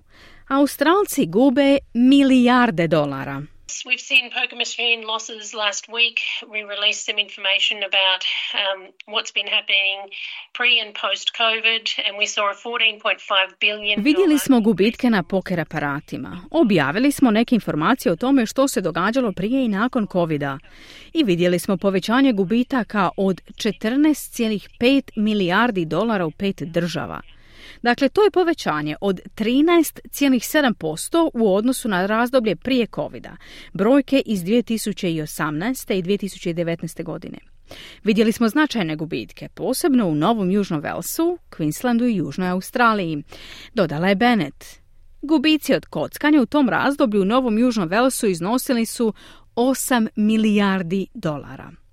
[0.48, 3.42] Australci gube milijarde dolara.
[3.86, 6.18] We've seen poker machine losses last week.
[6.52, 8.22] We released some information about
[8.62, 8.80] um,
[9.14, 9.98] what's been happening
[10.52, 14.04] pre and post COVID, and we saw a 14.5 billion.
[14.04, 16.40] Vidjeli smo gubitke na poker aparatima.
[16.50, 20.58] Objavili smo neke informacije o tome što se događalo prije i nakon covida.
[21.12, 27.20] I vidjeli smo povećanje gubitaka od 14,5 milijardi dolara u pet država.
[27.84, 33.26] Dakle, to je povećanje od 13,7% u odnosu na razdoblje prije covid
[33.72, 35.94] brojke iz 2018.
[35.94, 37.02] i 2019.
[37.02, 37.38] godine.
[38.04, 43.22] Vidjeli smo značajne gubitke, posebno u Novom Južnom Velsu, Queenslandu i Južnoj Australiji.
[43.74, 44.64] Dodala je Bennett.
[45.22, 49.14] Gubici od kockanja u tom razdoblju u Novom Južnom Velsu iznosili su
[49.56, 51.83] 8 milijardi dolara.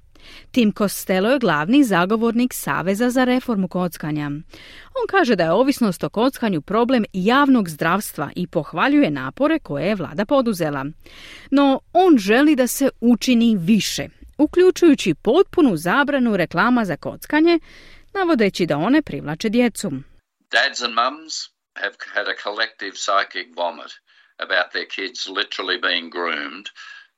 [0.51, 4.25] Tim Costello je glavni zagovornik Saveza za reformu kockanja.
[5.01, 9.95] On kaže da je ovisnost o kockanju problem javnog zdravstva i pohvaljuje napore koje je
[9.95, 10.85] vlada poduzela.
[11.51, 17.59] No, on želi da se učini više, uključujući potpunu zabranu reklama za kockanje,
[18.13, 19.91] navodeći da one privlače djecu.
[20.51, 21.33] Dads and mums
[21.75, 23.91] have had a collective psychic vomit
[24.37, 26.67] about their kids literally being groomed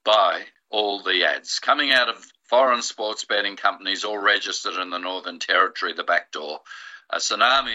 [0.05, 0.31] by
[0.69, 5.39] all the ads coming out of foreign sports betting companies all registered in the Northern
[5.49, 6.57] Territory, the back door.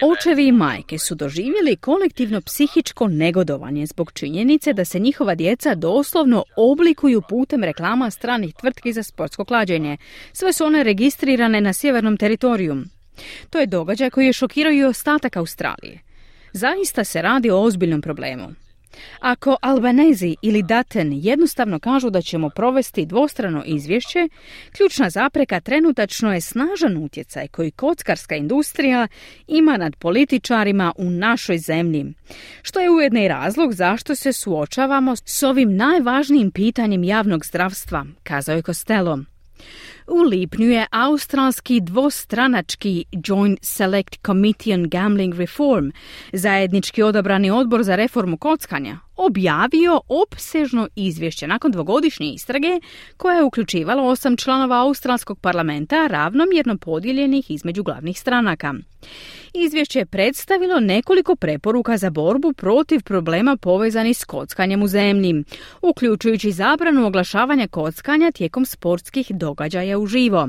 [0.02, 6.44] Očevi i majke su doživjeli kolektivno psihičko negodovanje zbog činjenice da se njihova djeca doslovno
[6.56, 9.96] oblikuju putem reklama stranih tvrtki za sportsko klađenje.
[10.32, 12.76] Sve su one registrirane na sjevernom teritoriju.
[13.50, 16.00] To je događaj koji je šokirao i ostatak Australije.
[16.52, 18.54] Zaista se radi o ozbiljnom problemu.
[19.20, 24.28] Ako Albanezi ili Daten jednostavno kažu da ćemo provesti dvostrano izvješće,
[24.76, 29.08] ključna zapreka trenutačno je snažan utjecaj koji kockarska industrija
[29.46, 32.14] ima nad političarima u našoj zemlji,
[32.62, 38.56] što je ujedno i razlog zašto se suočavamo s ovim najvažnijim pitanjem javnog zdravstva, kazao
[38.56, 39.18] je Costello.
[40.10, 45.90] U lipnju je australski dvostranački Joint Select Committee on Gambling Reform,
[46.32, 52.80] zajednički odabrani odbor za reformu kockanja, objavio opsežno izvješće nakon dvogodišnje istrage
[53.16, 58.74] koja je uključivala osam članova australskog parlamenta ravnomjerno podijeljenih između glavnih stranaka.
[59.54, 65.44] Izvješće je predstavilo nekoliko preporuka za borbu protiv problema povezanih s kockanjem u zemlji,
[65.82, 70.48] uključujući zabranu oglašavanja kockanja tijekom sportskih događaja uživo.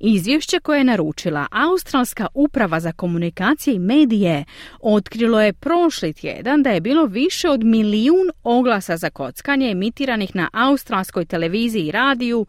[0.00, 4.44] Izvješće koje je naručila Australska uprava za komunikacije i medije
[4.80, 10.48] otkrilo je prošli tjedan da je bilo više od milijun oglasa za kockanje emitiranih na
[10.52, 12.46] australskoj televiziji i radiju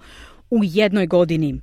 [0.49, 1.61] u jednoj godini.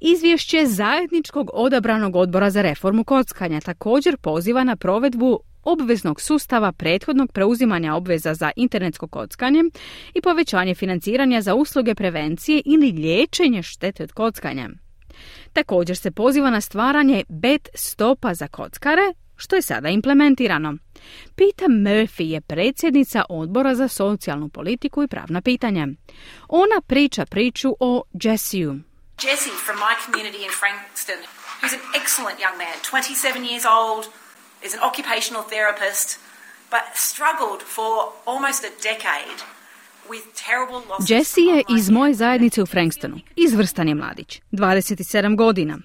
[0.00, 7.94] Izvješće zajedničkog odabranog odbora za reformu kockanja također poziva na provedbu obveznog sustava prethodnog preuzimanja
[7.94, 9.62] obveza za internetsko kockanje
[10.14, 14.68] i povećanje financiranja za usluge prevencije ili liječenje štete od kockanja.
[15.52, 20.74] Također se poziva na stvaranje bet stopa za kockare, što je sada implementirano.
[21.34, 25.88] Pita Murphy je predsjednica odbora za socijalnu politiku i pravna pitanja.
[26.48, 28.80] Ona priča priču o Jessiju.
[29.22, 31.20] Jesse from my community in Frankston,
[31.60, 34.04] who's an excellent young man, 27 years old,
[34.64, 36.18] is an occupational therapist,
[36.70, 39.40] but struggled for almost a decade
[41.08, 43.20] Jesse je iz moje zajednice u Frankstonu.
[43.36, 45.78] Izvrstan je mladić, 27 godina.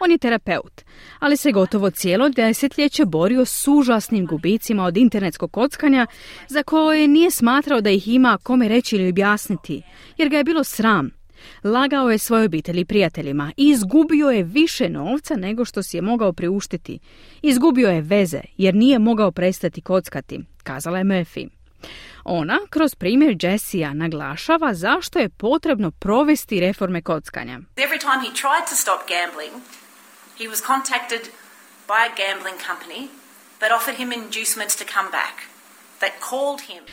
[0.00, 0.82] On je terapeut,
[1.18, 6.06] ali se gotovo cijelo desetljeće borio s užasnim gubicima od internetskog kockanja
[6.48, 9.82] za koje nije smatrao da ih ima kome reći ili objasniti,
[10.16, 11.15] jer ga je bilo sram.
[11.64, 16.32] Lagao je svojoj obitelji prijateljima i izgubio je više novca nego što si je mogao
[16.32, 16.98] priuštiti.
[17.42, 21.48] Izgubio je veze jer nije mogao prestati kockati, kazala je Murphy.
[22.24, 27.60] Ona, kroz primjer Jessija, naglašava zašto je potrebno provesti reforme kockanja.
[27.76, 28.66] Every time he tried.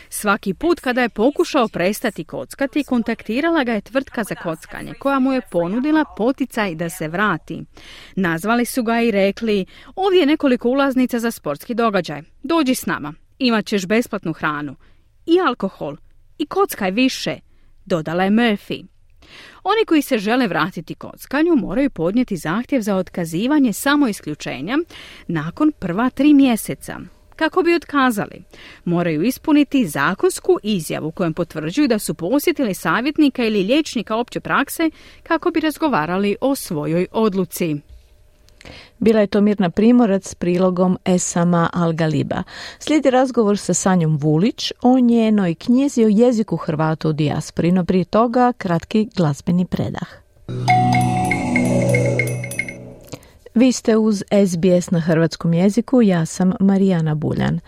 [0.10, 5.34] Svaki put kada je pokušao prestati kockati, kontaktirala ga je tvrtka za kockanje koja mu
[5.34, 7.64] je ponudila poticaj da se vrati.
[8.16, 12.22] Nazvali su ga i rekli, ovdje je nekoliko ulaznica za sportski događaj.
[12.44, 14.76] Dođi s nama, imat ćeš besplatnu hranu
[15.26, 15.96] i alkohol
[16.38, 17.40] i kockaj više,
[17.86, 18.86] dodala je Murphy.
[19.64, 24.78] Oni koji se žele vratiti kockanju moraju podnijeti zahtjev za otkazivanje samo isključenja
[25.28, 27.00] nakon prva tri mjeseca.
[27.36, 28.44] Kako bi otkazali?
[28.86, 34.90] Moraju ispuniti zakonsku izjavu kojom potvrđuju da su posjetili savjetnika ili liječnika opće prakse
[35.24, 37.76] kako bi razgovarali o svojoj odluci.
[39.00, 42.44] Bila je to Mirna Primorac s prilogom Esama Al-Galiba.
[42.80, 48.06] Slijedi razgovor sa Sanjom Vulić o njenoj knjizi o jeziku Hrvata u dijaspori, no prije
[48.06, 50.08] toga kratki glazbeni predah.
[53.56, 57.60] Vi ste uz SBS na hrvatskom jeziku, ja sam Marijana Buljan.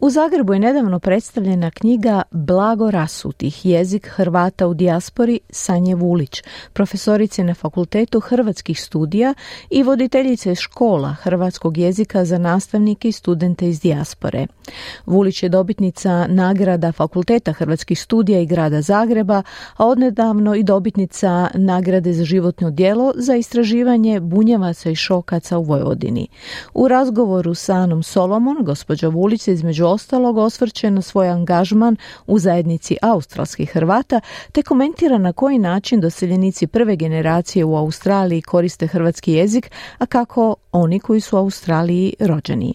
[0.00, 6.42] U Zagrebu je nedavno predstavljena knjiga Blago rasutih, jezik Hrvata u dijaspori Sanje Vulić,
[6.72, 9.34] profesorice na Fakultetu hrvatskih studija
[9.70, 14.46] i voditeljice škola hrvatskog jezika za nastavnike i studente iz dijaspore.
[15.06, 19.42] Vulić je dobitnica nagrada Fakulteta hrvatskih studija i grada Zagreba,
[19.76, 26.28] a odnedavno i dobitnica nagrade za životno djelo za istraživanje bunjevaca i šokaca u Vojvodini.
[26.74, 32.96] U razgovoru sa Anom Solomon, gospođa Vulić između ostalog osvrće na svoj angažman u zajednici
[33.02, 34.20] australskih Hrvata
[34.52, 40.54] te komentira na koji način doseljenici prve generacije u Australiji koriste hrvatski jezik, a kako
[40.72, 42.74] oni koji su u Australiji rođeni.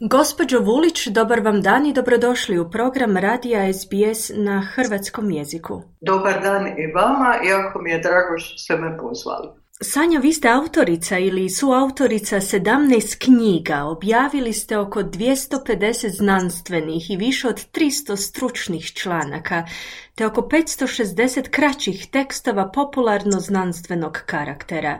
[0.00, 5.82] Gospođo Vulić, dobar vam dan i dobrodošli u program Radija SBS na hrvatskom jeziku.
[6.00, 9.48] Dobar dan i vama, jako mi je drago što ste me pozvali.
[9.80, 13.84] Sanja, vi ste autorica ili suautorica 17 knjiga.
[13.84, 19.66] Objavili ste oko 250 znanstvenih i više od 300 stručnih članaka,
[20.14, 24.98] te oko 560 kraćih tekstova popularno-znanstvenog karaktera.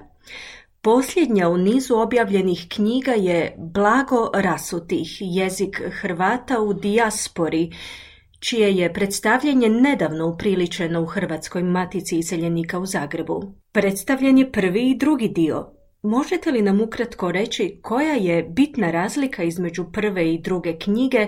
[0.80, 7.72] Posljednja u nizu objavljenih knjiga je Blago rasutih, jezik Hrvata u dijaspori,
[8.40, 13.54] čije je predstavljanje nedavno upriličeno u Hrvatskoj matici iseljenika u Zagrebu.
[13.72, 15.72] Predstavljen je prvi i drugi dio.
[16.02, 21.26] Možete li nam ukratko reći koja je bitna razlika između prve i druge knjige,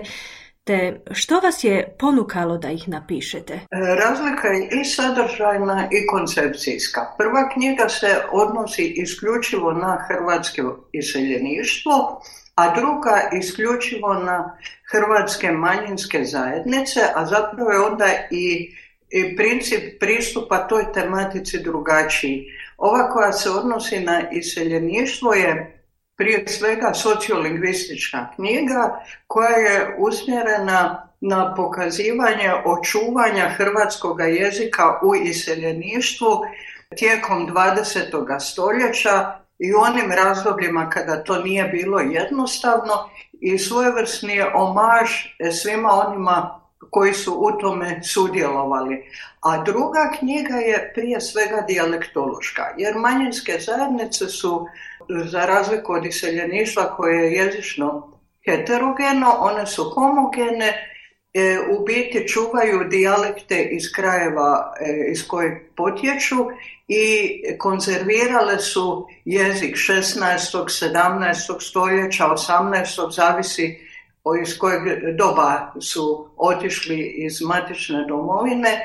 [0.63, 3.53] te što vas je ponukalo da ih napišete?
[3.53, 7.01] E, razlika je i sadržajna i koncepcijska.
[7.17, 12.21] Prva knjiga se odnosi isključivo na hrvatsko iseljeništvo,
[12.59, 14.57] a druga isključivo na
[14.91, 18.75] hrvatske manjinske zajednice, a zapravo je onda i,
[19.09, 22.45] i princip pristupa toj tematici drugačiji.
[22.77, 25.81] Ova koja se odnosi na iseljeništvo je
[26.15, 36.41] prije svega sociolingvistička knjiga koja je usmjerena na pokazivanje očuvanja hrvatskog jezika u iseljeništvu
[36.95, 38.39] tijekom 20.
[38.39, 45.09] stoljeća i u onim razdobljima kada to nije bilo jednostavno i svojevrsni je omaž
[45.61, 49.11] svima onima koji su u tome sudjelovali.
[49.41, 54.67] A druga knjiga je prije svega dijalektološka, jer manjinske zajednice su,
[55.25, 58.11] za razliku od iseljeništva koje je jezično
[58.45, 60.73] heterogeno, one su homogene
[61.79, 66.35] u biti čuvaju dijalekte iz krajeva e, iz kojeg potječu
[66.87, 70.19] i konzervirale su jezik 16.
[70.51, 71.61] 17.
[71.61, 73.11] stoljeća, 18.
[73.11, 73.79] zavisi
[74.41, 74.81] iz kojeg
[75.17, 78.79] doba su otišli iz matične domovine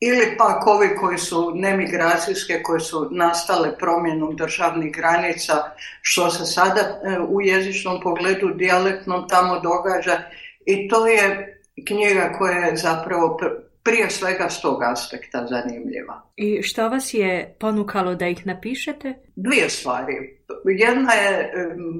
[0.00, 5.54] ili pak ovi koji su nemigracijske, koji su nastale promjenom državnih granica,
[6.02, 10.22] što se sada e, u jezičnom pogledu dijalektnom tamo događa
[10.66, 13.38] i to je knjiga koja je zapravo
[13.82, 16.22] prije svega s tog aspekta zanimljiva.
[16.36, 19.14] I što vas je ponukalo da ih napišete?
[19.36, 20.40] Dvije stvari.
[20.64, 21.52] Jedna je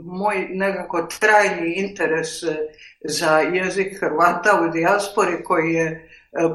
[0.05, 2.57] moj nekako trajni interes e,
[3.05, 5.99] za jezik Hrvata u dijaspori koji je e,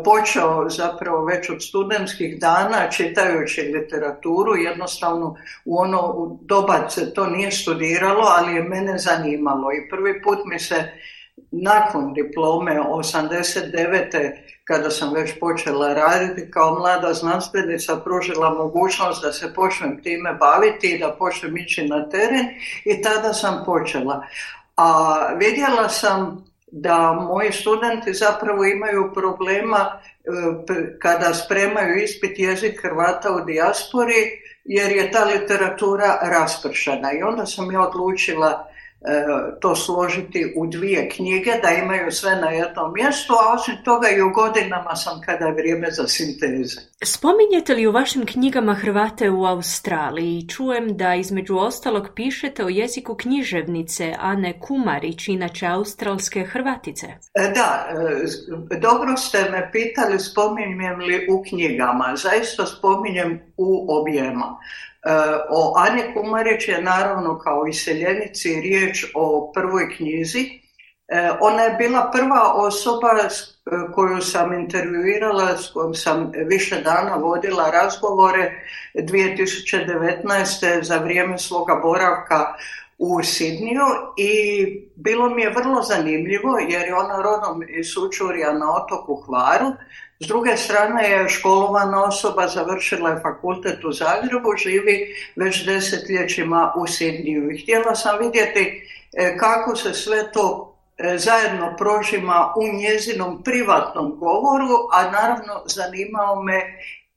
[0.03, 4.55] počeo zapravo već od studentskih dana čitajući literaturu.
[4.55, 10.39] Jednostavno u ono doba se to nije studiralo, ali je mene zanimalo i prvi put
[10.45, 10.75] mi se
[11.63, 14.31] nakon diplome 89.
[14.63, 20.87] kada sam već počela raditi kao mlada znanstvenica pružila mogućnost da se počnem time baviti
[20.87, 22.45] i da počnem ići na teren
[22.85, 24.25] i tada sam počela.
[24.75, 33.31] A vidjela sam da moji studenti zapravo imaju problema e, kada spremaju ispit jezik Hrvata
[33.31, 38.67] u dijaspori jer je ta literatura raspršena i onda sam ja odlučila
[39.59, 44.21] to složiti u dvije knjige, da imaju sve na jednom mjestu, a osim toga i
[44.21, 46.81] u godinama sam kada je vrijeme za sinteze.
[47.03, 50.47] Spominjete li u vašim knjigama Hrvate u Australiji?
[50.47, 57.07] Čujem da između ostalog pišete o jeziku književnice Ane Kumarić, inače australske Hrvatice.
[57.33, 57.87] E, da,
[58.71, 62.13] e, dobro ste me pitali spominjem li u knjigama.
[62.15, 64.57] Zaista spominjem u objema.
[65.49, 70.65] O Ani Kumarić je naravno kao iseljenici riječ o prvoj knjizi.
[71.07, 73.27] E, ona je bila prva osoba e,
[73.93, 78.51] koju sam intervjuirala, s kojom sam više dana vodila razgovore
[78.95, 80.83] 2019.
[80.83, 82.53] za vrijeme svoga boravka
[82.97, 83.85] u Sidniju
[84.17, 84.31] i
[84.95, 89.71] bilo mi je vrlo zanimljivo jer je ona rodom iz Sučurja na otoku Hvaru
[90.19, 96.87] s druge strane je školovana osoba, završila je fakultet u Zagrebu, živi već desetljećima u
[96.87, 97.51] Sidniju.
[97.51, 104.15] I htjela sam vidjeti e, kako se sve to e, zajedno prožima u njezinom privatnom
[104.19, 106.61] govoru, a naravno zanimao me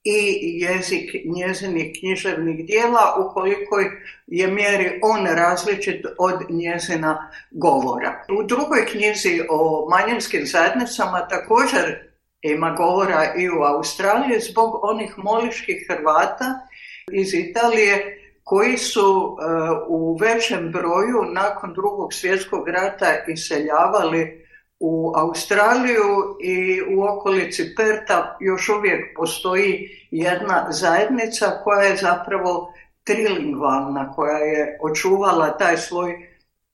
[0.04, 3.84] i jezik njezinih književnih dijela u kolikoj
[4.26, 8.24] je mjeri on različit od njezina govora.
[8.40, 12.07] U drugoj knjizi o manjinskim zajednicama također
[12.50, 16.60] ima govora i u Australiji zbog onih moliških Hrvata
[17.12, 19.44] iz Italije koji su e,
[19.88, 24.44] u većem broju nakon drugog svjetskog rata iseljavali
[24.80, 32.72] u Australiju i u okolici Perta još uvijek postoji jedna zajednica koja je zapravo
[33.04, 36.27] trilingvalna, koja je očuvala taj svoj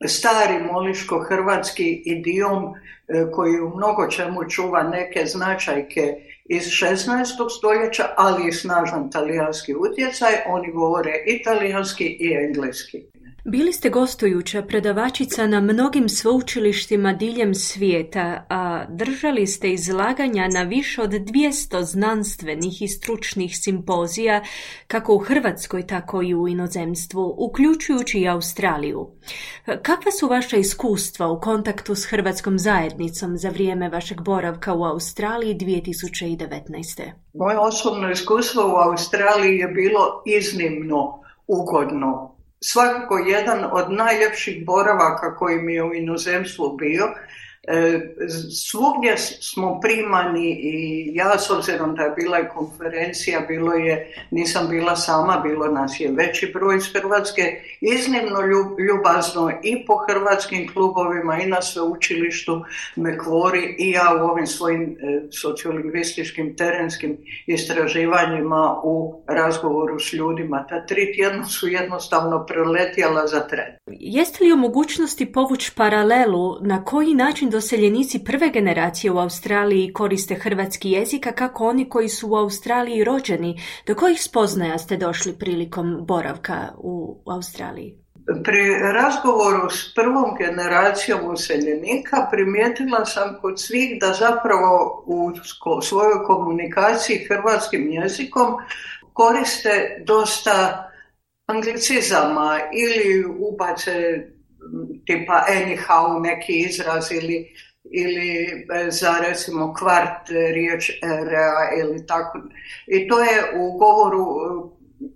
[0.09, 7.25] stari moliško-hrvatski idiom e, koji u mnogo čemu čuva neke značajke iz 16.
[7.59, 10.33] stoljeća, ali i snažan talijanski utjecaj.
[10.47, 13.14] Oni govore italijanski i engleski.
[13.47, 21.03] Bili ste gostujuća predavačica na mnogim sveučilištima diljem svijeta, a držali ste izlaganja na više
[21.03, 24.43] od 200 znanstvenih i stručnih simpozija,
[24.87, 29.11] kako u Hrvatskoj, tako i u inozemstvu, uključujući i Australiju.
[29.83, 35.55] Kakva su vaša iskustva u kontaktu s hrvatskom zajednicom za vrijeme vašeg boravka u Australiji
[35.55, 37.11] 2019.
[37.35, 42.34] Moje osobno iskustvo u Australiji je bilo iznimno ugodno
[42.67, 47.09] svakako jedan od najljepših boravaka koji mi je u inozemstvu bio
[48.71, 54.69] svugdje smo primani i ja s obzirom da je bila i konferencija, bilo je, nisam
[54.69, 57.43] bila sama, bilo nas je veći broj iz Hrvatske,
[57.81, 58.41] iznimno
[58.89, 62.65] ljubazno i po hrvatskim klubovima i na sveučilištu
[62.97, 70.67] me kvori i ja u ovim svojim e, sociolingvističkim terenskim istraživanjima u razgovoru s ljudima.
[70.69, 73.77] Ta tri tjedna su jednostavno preletjala za tren.
[73.87, 80.35] Jeste li u mogućnosti povući paralelu na koji način doseljenici prve generacije u Australiji koriste
[80.35, 85.33] hrvatski jezik, a kako oni koji su u Australiji rođeni, do kojih spoznaja ste došli
[85.39, 87.99] prilikom boravka u Australiji?
[88.45, 97.27] Pri razgovoru s prvom generacijom useljenika primijetila sam kod svih da zapravo u svojoj komunikaciji
[97.29, 98.55] hrvatskim jezikom
[99.13, 100.91] koriste dosta
[101.47, 103.93] anglicizama ili ubace
[105.07, 112.39] tipa anyhow neki izraz ili, ili e, za recimo kvart riječ rea ili tako.
[112.87, 114.25] I to je u govoru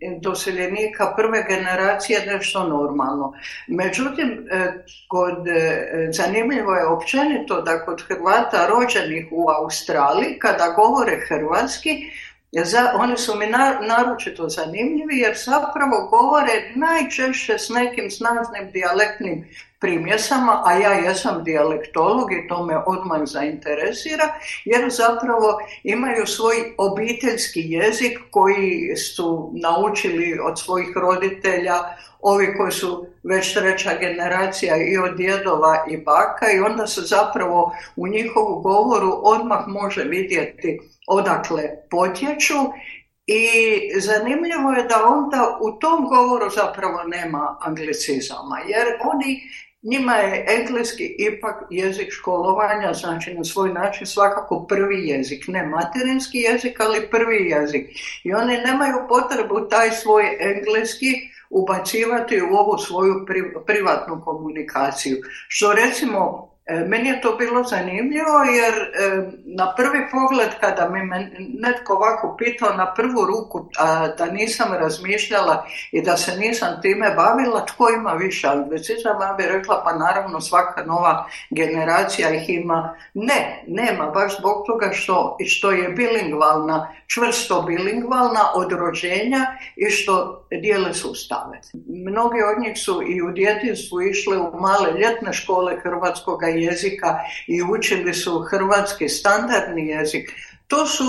[0.00, 3.32] e, doseljenika prve generacije nešto normalno.
[3.68, 5.46] Međutim, e, kod,
[6.12, 11.90] zanimljivo je općenito da kod Hrvata rođenih u Australiji, kada govore hrvatski,
[12.52, 13.46] za, oni su mi
[13.88, 19.48] naročito zanimljivi jer zapravo govore najčešće s nekim snažnim dijalektnim
[19.80, 24.34] primjesama, a ja jesam dijalektolog i to me odmah zainteresira,
[24.64, 31.74] jer zapravo imaju svoj obiteljski jezik koji su naučili od svojih roditelja,
[32.20, 37.72] ovi koji su već treća generacija i od djedova i baka i onda se zapravo
[37.96, 42.58] u njihovu govoru odmah može vidjeti odakle potječu
[43.26, 43.40] i
[44.00, 49.40] zanimljivo je da onda u tom govoru zapravo nema anglicizama, jer oni
[49.82, 56.38] njima je engleski ipak jezik školovanja, znači na svoj način svakako prvi jezik, ne materinski
[56.38, 57.86] jezik, ali prvi jezik.
[58.24, 61.06] I oni nemaju potrebu taj svoj engleski
[61.50, 63.26] ubacivati u ovu svoju
[63.66, 65.16] privatnu komunikaciju.
[65.48, 71.00] Što recimo meni je to bilo zanimljivo jer e, na prvi pogled kada mi
[71.60, 73.68] netko ovako pitao na prvu ruku
[74.18, 79.46] da nisam razmišljala i da se nisam time bavila, tko ima više anglicizama, ja bih
[79.50, 82.94] rekla pa naravno svaka nova generacija ih ima.
[83.14, 89.46] Ne, nema, baš zbog toga što, što je bilingvalna, čvrsto bilingvalna od rođenja
[89.76, 91.60] i što dijele sustave.
[91.88, 97.62] Mnogi od njih su i u djetinstvu išli u male ljetne škole hrvatskog jezika i
[97.62, 100.32] učili su hrvatski standardni jezik.
[100.66, 101.04] To su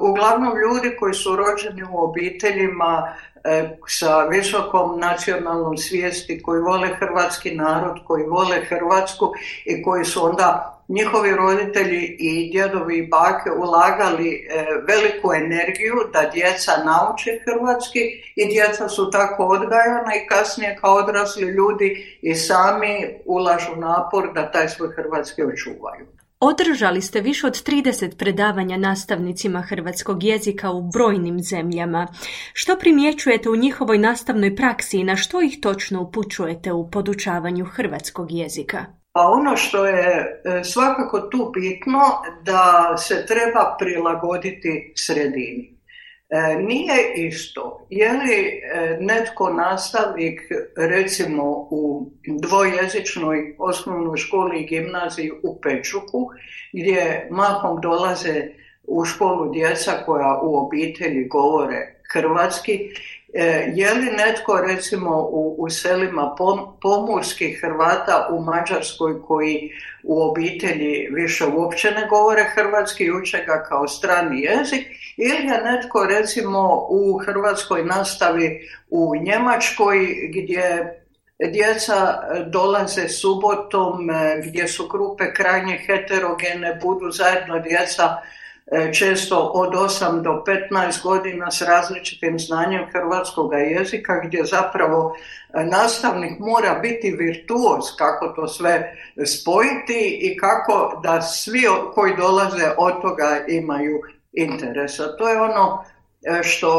[0.00, 3.14] uglavnom ljudi koji su rođeni u obiteljima
[3.44, 9.32] e, sa visokom nacionalnom svijesti, koji vole hrvatski narod, koji vole Hrvatsku
[9.64, 16.30] i koji su onda njihovi roditelji i djedovi i bake ulagali e, veliku energiju da
[16.34, 18.00] djeca nauče hrvatski
[18.36, 24.50] i djeca su tako odgajana i kasnije kao odrasli ljudi i sami ulažu napor da
[24.50, 26.06] taj svoj hrvatski očuvaju.
[26.40, 32.06] Održali ste više od 30 predavanja nastavnicima hrvatskog jezika u brojnim zemljama.
[32.52, 38.32] Što primjećujete u njihovoj nastavnoj praksi i na što ih točno upućujete u podučavanju hrvatskog
[38.32, 38.84] jezika?
[39.12, 42.00] Pa ono što je e, svakako tu bitno
[42.42, 45.78] da se treba prilagoditi sredini.
[46.30, 50.40] E, nije isto je li e, netko nastavnik
[50.76, 56.30] recimo u dvojezičnoj osnovnoj školi i gimnaziji u Pečuku
[56.72, 58.42] gdje mahom dolaze
[58.84, 62.90] u školu djeca koja u obitelji govore hrvatski
[63.74, 66.36] je li netko recimo u, u selima
[66.82, 69.70] pomorskih Hrvata u Mađarskoj koji
[70.02, 75.62] u obitelji više uopće ne govore hrvatski i uče ga kao strani jezik ili je
[75.64, 80.94] netko recimo u hrvatskoj nastavi u Njemačkoj gdje
[81.52, 88.47] djeca dolaze subotom e, gdje su grupe krajnje heterogene, budu zajedno djeca E,
[88.92, 95.16] često od 8 do 15 godina s različitim znanjem hrvatskog jezika gdje zapravo
[95.54, 98.96] e, nastavnik mora biti virtuoz kako to sve
[99.26, 101.62] spojiti i kako da svi
[101.94, 104.00] koji dolaze od toga imaju
[104.32, 105.16] interesa.
[105.16, 105.97] To je ono E,
[106.42, 106.70] što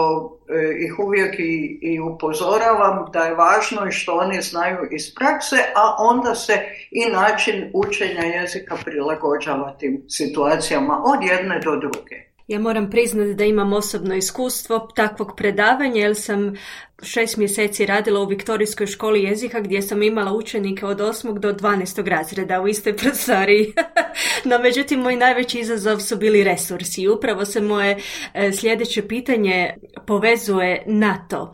[0.50, 5.56] e, ih uvijek i, i upozoravam da je važno i što oni znaju iz prakse,
[5.76, 6.54] a onda se
[6.91, 12.29] i način učenja jezika prilagođava tim situacijama od jedne do druge.
[12.50, 16.56] Ja moram priznati da imam osobno iskustvo takvog predavanja jer sam
[17.02, 21.39] šest mjeseci radila u Viktorijskoj školi jezika gdje sam imala učenike od 8.
[21.39, 22.08] do 12.
[22.08, 23.74] razreda u istoj prostoriji.
[24.50, 27.08] no međutim, moj najveći izazov su bili resursi.
[27.08, 27.97] Upravo se moje
[28.34, 29.74] e, sljedeće pitanje
[30.08, 31.54] povezuje na to.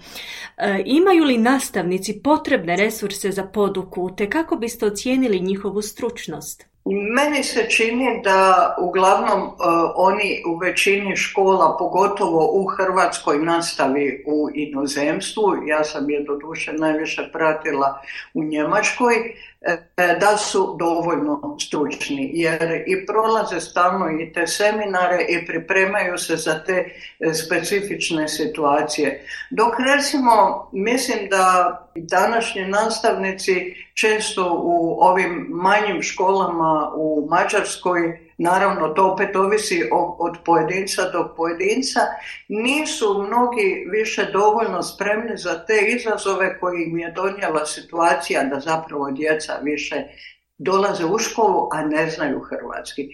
[0.58, 6.75] E, imaju li nastavnici potrebne resurse za poduku, te kako biste ocijenili njihovu stručnost?
[6.86, 9.54] Meni se čini da uglavnom uh,
[9.96, 17.30] oni u većini škola, pogotovo u Hrvatskoj nastavi u inozemstvu, ja sam je doduše najviše
[17.34, 18.02] pratila
[18.34, 19.16] u Njemačkoj,
[19.55, 19.55] E,
[20.20, 26.63] da su dovoljno stručni jer i prolaze stalno i te seminare i pripremaju se za
[26.63, 26.74] te
[27.20, 29.26] e, specifične situacije.
[29.49, 39.12] Dok recimo mislim da današnji nastavnici često u ovim manjim školama u Mađarskoj naravno to
[39.12, 42.00] opet ovisi od pojedinca do pojedinca,
[42.48, 49.12] nisu mnogi više dovoljno spremni za te izazove koji im je donijela situacija da zapravo
[49.12, 50.04] djeca više
[50.58, 53.10] dolaze u školu, a ne znaju hrvatski.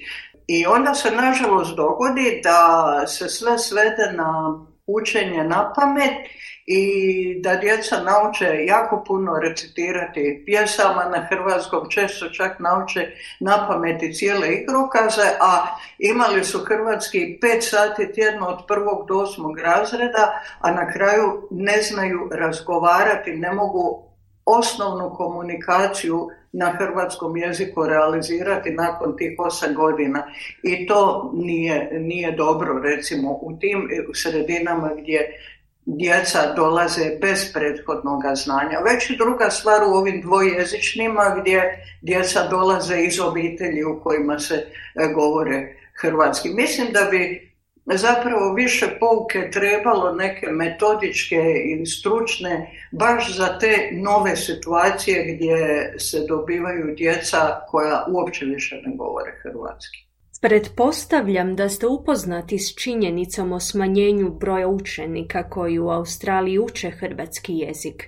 [0.47, 4.59] I onda se nažalost dogodi da se sve svede na
[4.93, 6.13] učenje na pamet
[6.65, 14.13] i da djeca nauče jako puno recitirati pjesama na hrvatskom, često čak nauče na pameti
[14.13, 15.65] cijele igrokaze, a
[15.99, 21.81] imali su hrvatski pet sati tjedno od prvog do osmog razreda, a na kraju ne
[21.81, 24.03] znaju razgovarati, ne mogu
[24.45, 30.27] osnovnu komunikaciju na hrvatskom jeziku realizirati nakon tih osam godina
[30.63, 35.31] i to nije, nije dobro recimo u tim sredinama gdje
[35.85, 38.79] djeca dolaze bez prethodnog znanja.
[38.79, 44.55] Već i druga stvar u ovim dvojezičnima gdje djeca dolaze iz obitelji u kojima se
[44.55, 44.67] e,
[45.13, 46.49] govore hrvatski.
[46.49, 47.50] Mislim da bi
[47.85, 56.25] zapravo više pouke trebalo neke metodičke i stručne baš za te nove situacije gdje se
[56.27, 60.11] dobivaju djeca koja uopće više ne govore hrvatski.
[60.41, 67.53] Pretpostavljam da ste upoznati s činjenicom o smanjenju broja učenika koji u Australiji uče hrvatski
[67.53, 68.07] jezik.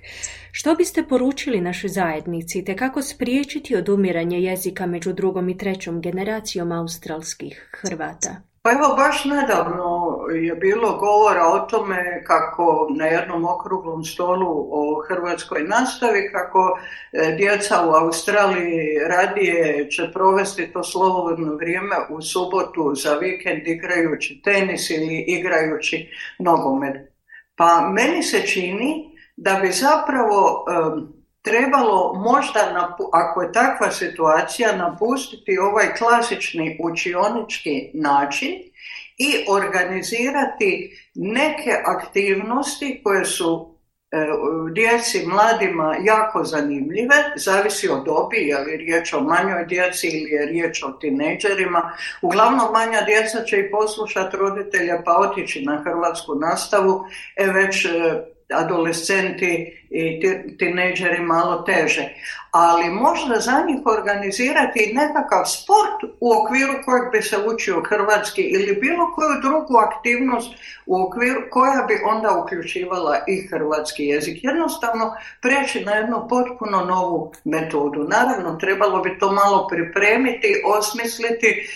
[0.52, 6.72] Što biste poručili našoj zajednici te kako spriječiti odumiranje jezika među drugom i trećom generacijom
[6.72, 8.53] australskih Hrvata?
[8.66, 15.02] Pa evo, baš nedavno je bilo govora o tome kako na jednom okruglom stolu o
[15.08, 16.78] hrvatskoj nastavi, kako
[17.12, 24.40] e, djeca u Australiji radije će provesti to slobodno vrijeme u subotu za vikend igrajući
[24.44, 26.08] tenis ili igrajući
[26.38, 26.96] nogomet.
[27.56, 30.64] Pa meni se čini da bi zapravo
[31.44, 38.50] trebalo možda, ako je takva situacija, napustiti ovaj klasični učionički način
[39.18, 43.74] i organizirati neke aktivnosti koje su
[44.10, 44.16] e,
[44.72, 50.46] djeci, mladima jako zanimljive, zavisi od dobi, je li riječ o manjoj djeci ili je
[50.46, 51.92] riječ o tineđerima.
[52.22, 57.04] Uglavnom manja djeca će i poslušati roditelja pa otići na hrvatsku nastavu,
[57.36, 57.90] e već e,
[58.52, 60.20] adolescenti i
[60.58, 62.08] tineđeri malo teže.
[62.50, 68.80] Ali možda za njih organizirati nekakav sport u okviru kojeg bi se učio hrvatski ili
[68.80, 70.50] bilo koju drugu aktivnost
[70.86, 74.44] u okviru koja bi onda uključivala i hrvatski jezik.
[74.44, 78.04] Jednostavno preći na jednu potpuno novu metodu.
[78.08, 81.68] Naravno, trebalo bi to malo pripremiti, osmisliti,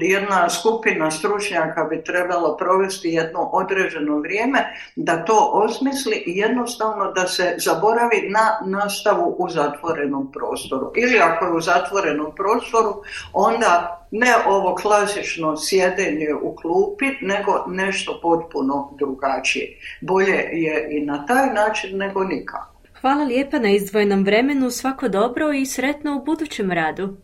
[0.00, 4.58] jedna skupina stručnjaka bi trebalo provesti jedno određeno vrijeme
[4.96, 10.92] da to osmisli i jednostavno da se zaboravi na nastavu u zatvorenom prostoru.
[10.96, 13.02] Ili ako je u zatvorenom prostoru,
[13.32, 19.78] onda ne ovo klasično sjedenje u klupi, nego nešto potpuno drugačije.
[20.00, 22.74] Bolje je i na taj način nego nikako.
[23.00, 27.16] Hvala lijepa na izdvojenom vremenu, svako dobro i sretno u budućem radu.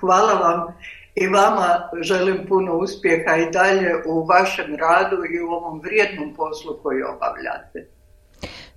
[0.00, 0.74] Hvala vam
[1.14, 6.78] i vama želim puno uspjeha i dalje u vašem radu i u ovom vrijednom poslu
[6.82, 7.95] koji obavljate.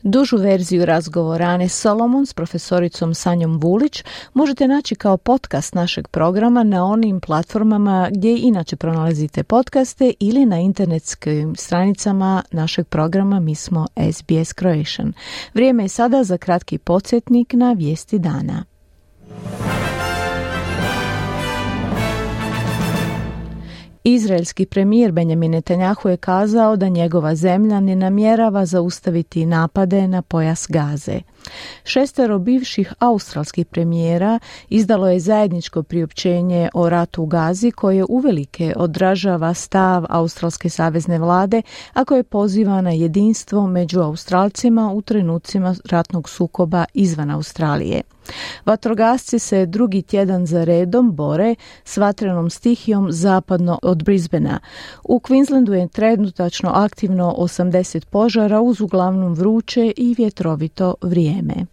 [0.04, 6.64] Dužu verziju razgovora Ane Solomon s profesoricom Sanjom Vulić možete naći kao podcast našeg programa
[6.64, 13.88] na onim platformama gdje inače pronalazite podcaste ili na internetskim stranicama našeg programa Mi smo
[14.12, 15.14] SBS Croatian.
[15.54, 18.64] Vrijeme je sada za kratki podsjetnik na vijesti dana.
[24.04, 30.68] Izraelski premijer Benjamin Netanjahu je kazao da njegova zemlja ne namjerava zaustaviti napade na pojas
[30.70, 31.22] Gaze.
[31.84, 39.54] Šestero bivših australskih premijera izdalo je zajedničko priopćenje o ratu u Gazi koje uvelike odražava
[39.54, 41.62] stav australske savezne vlade,
[41.94, 48.02] a koje poziva na jedinstvo među Australcima u trenucima ratnog sukoba izvan Australije.
[48.66, 54.60] Vatrogasci se drugi tjedan za redom bore s vatrenom stihijom zapadno od Brisbana.
[55.04, 60.96] U Queenslandu je trenutačno aktivno 80 požara uz uglavnom vruće i vjetrovito
[61.30, 61.66] vrijeme.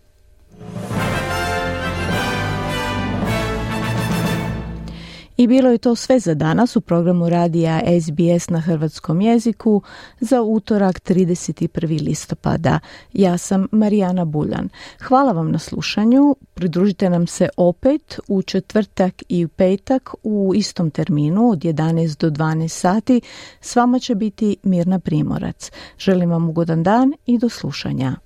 [5.36, 9.82] I bilo je to sve za danas u programu radija SBS na hrvatskom jeziku
[10.20, 12.04] za utorak 31.
[12.04, 12.78] listopada.
[13.12, 14.68] Ja sam Marijana Buljan.
[15.02, 16.36] Hvala vam na slušanju.
[16.54, 22.30] Pridružite nam se opet u četvrtak i u petak u istom terminu od 11 do
[22.30, 23.20] 12 sati.
[23.60, 25.70] S vama će biti Mirna Primorac.
[25.98, 28.25] Želim vam ugodan dan i do slušanja.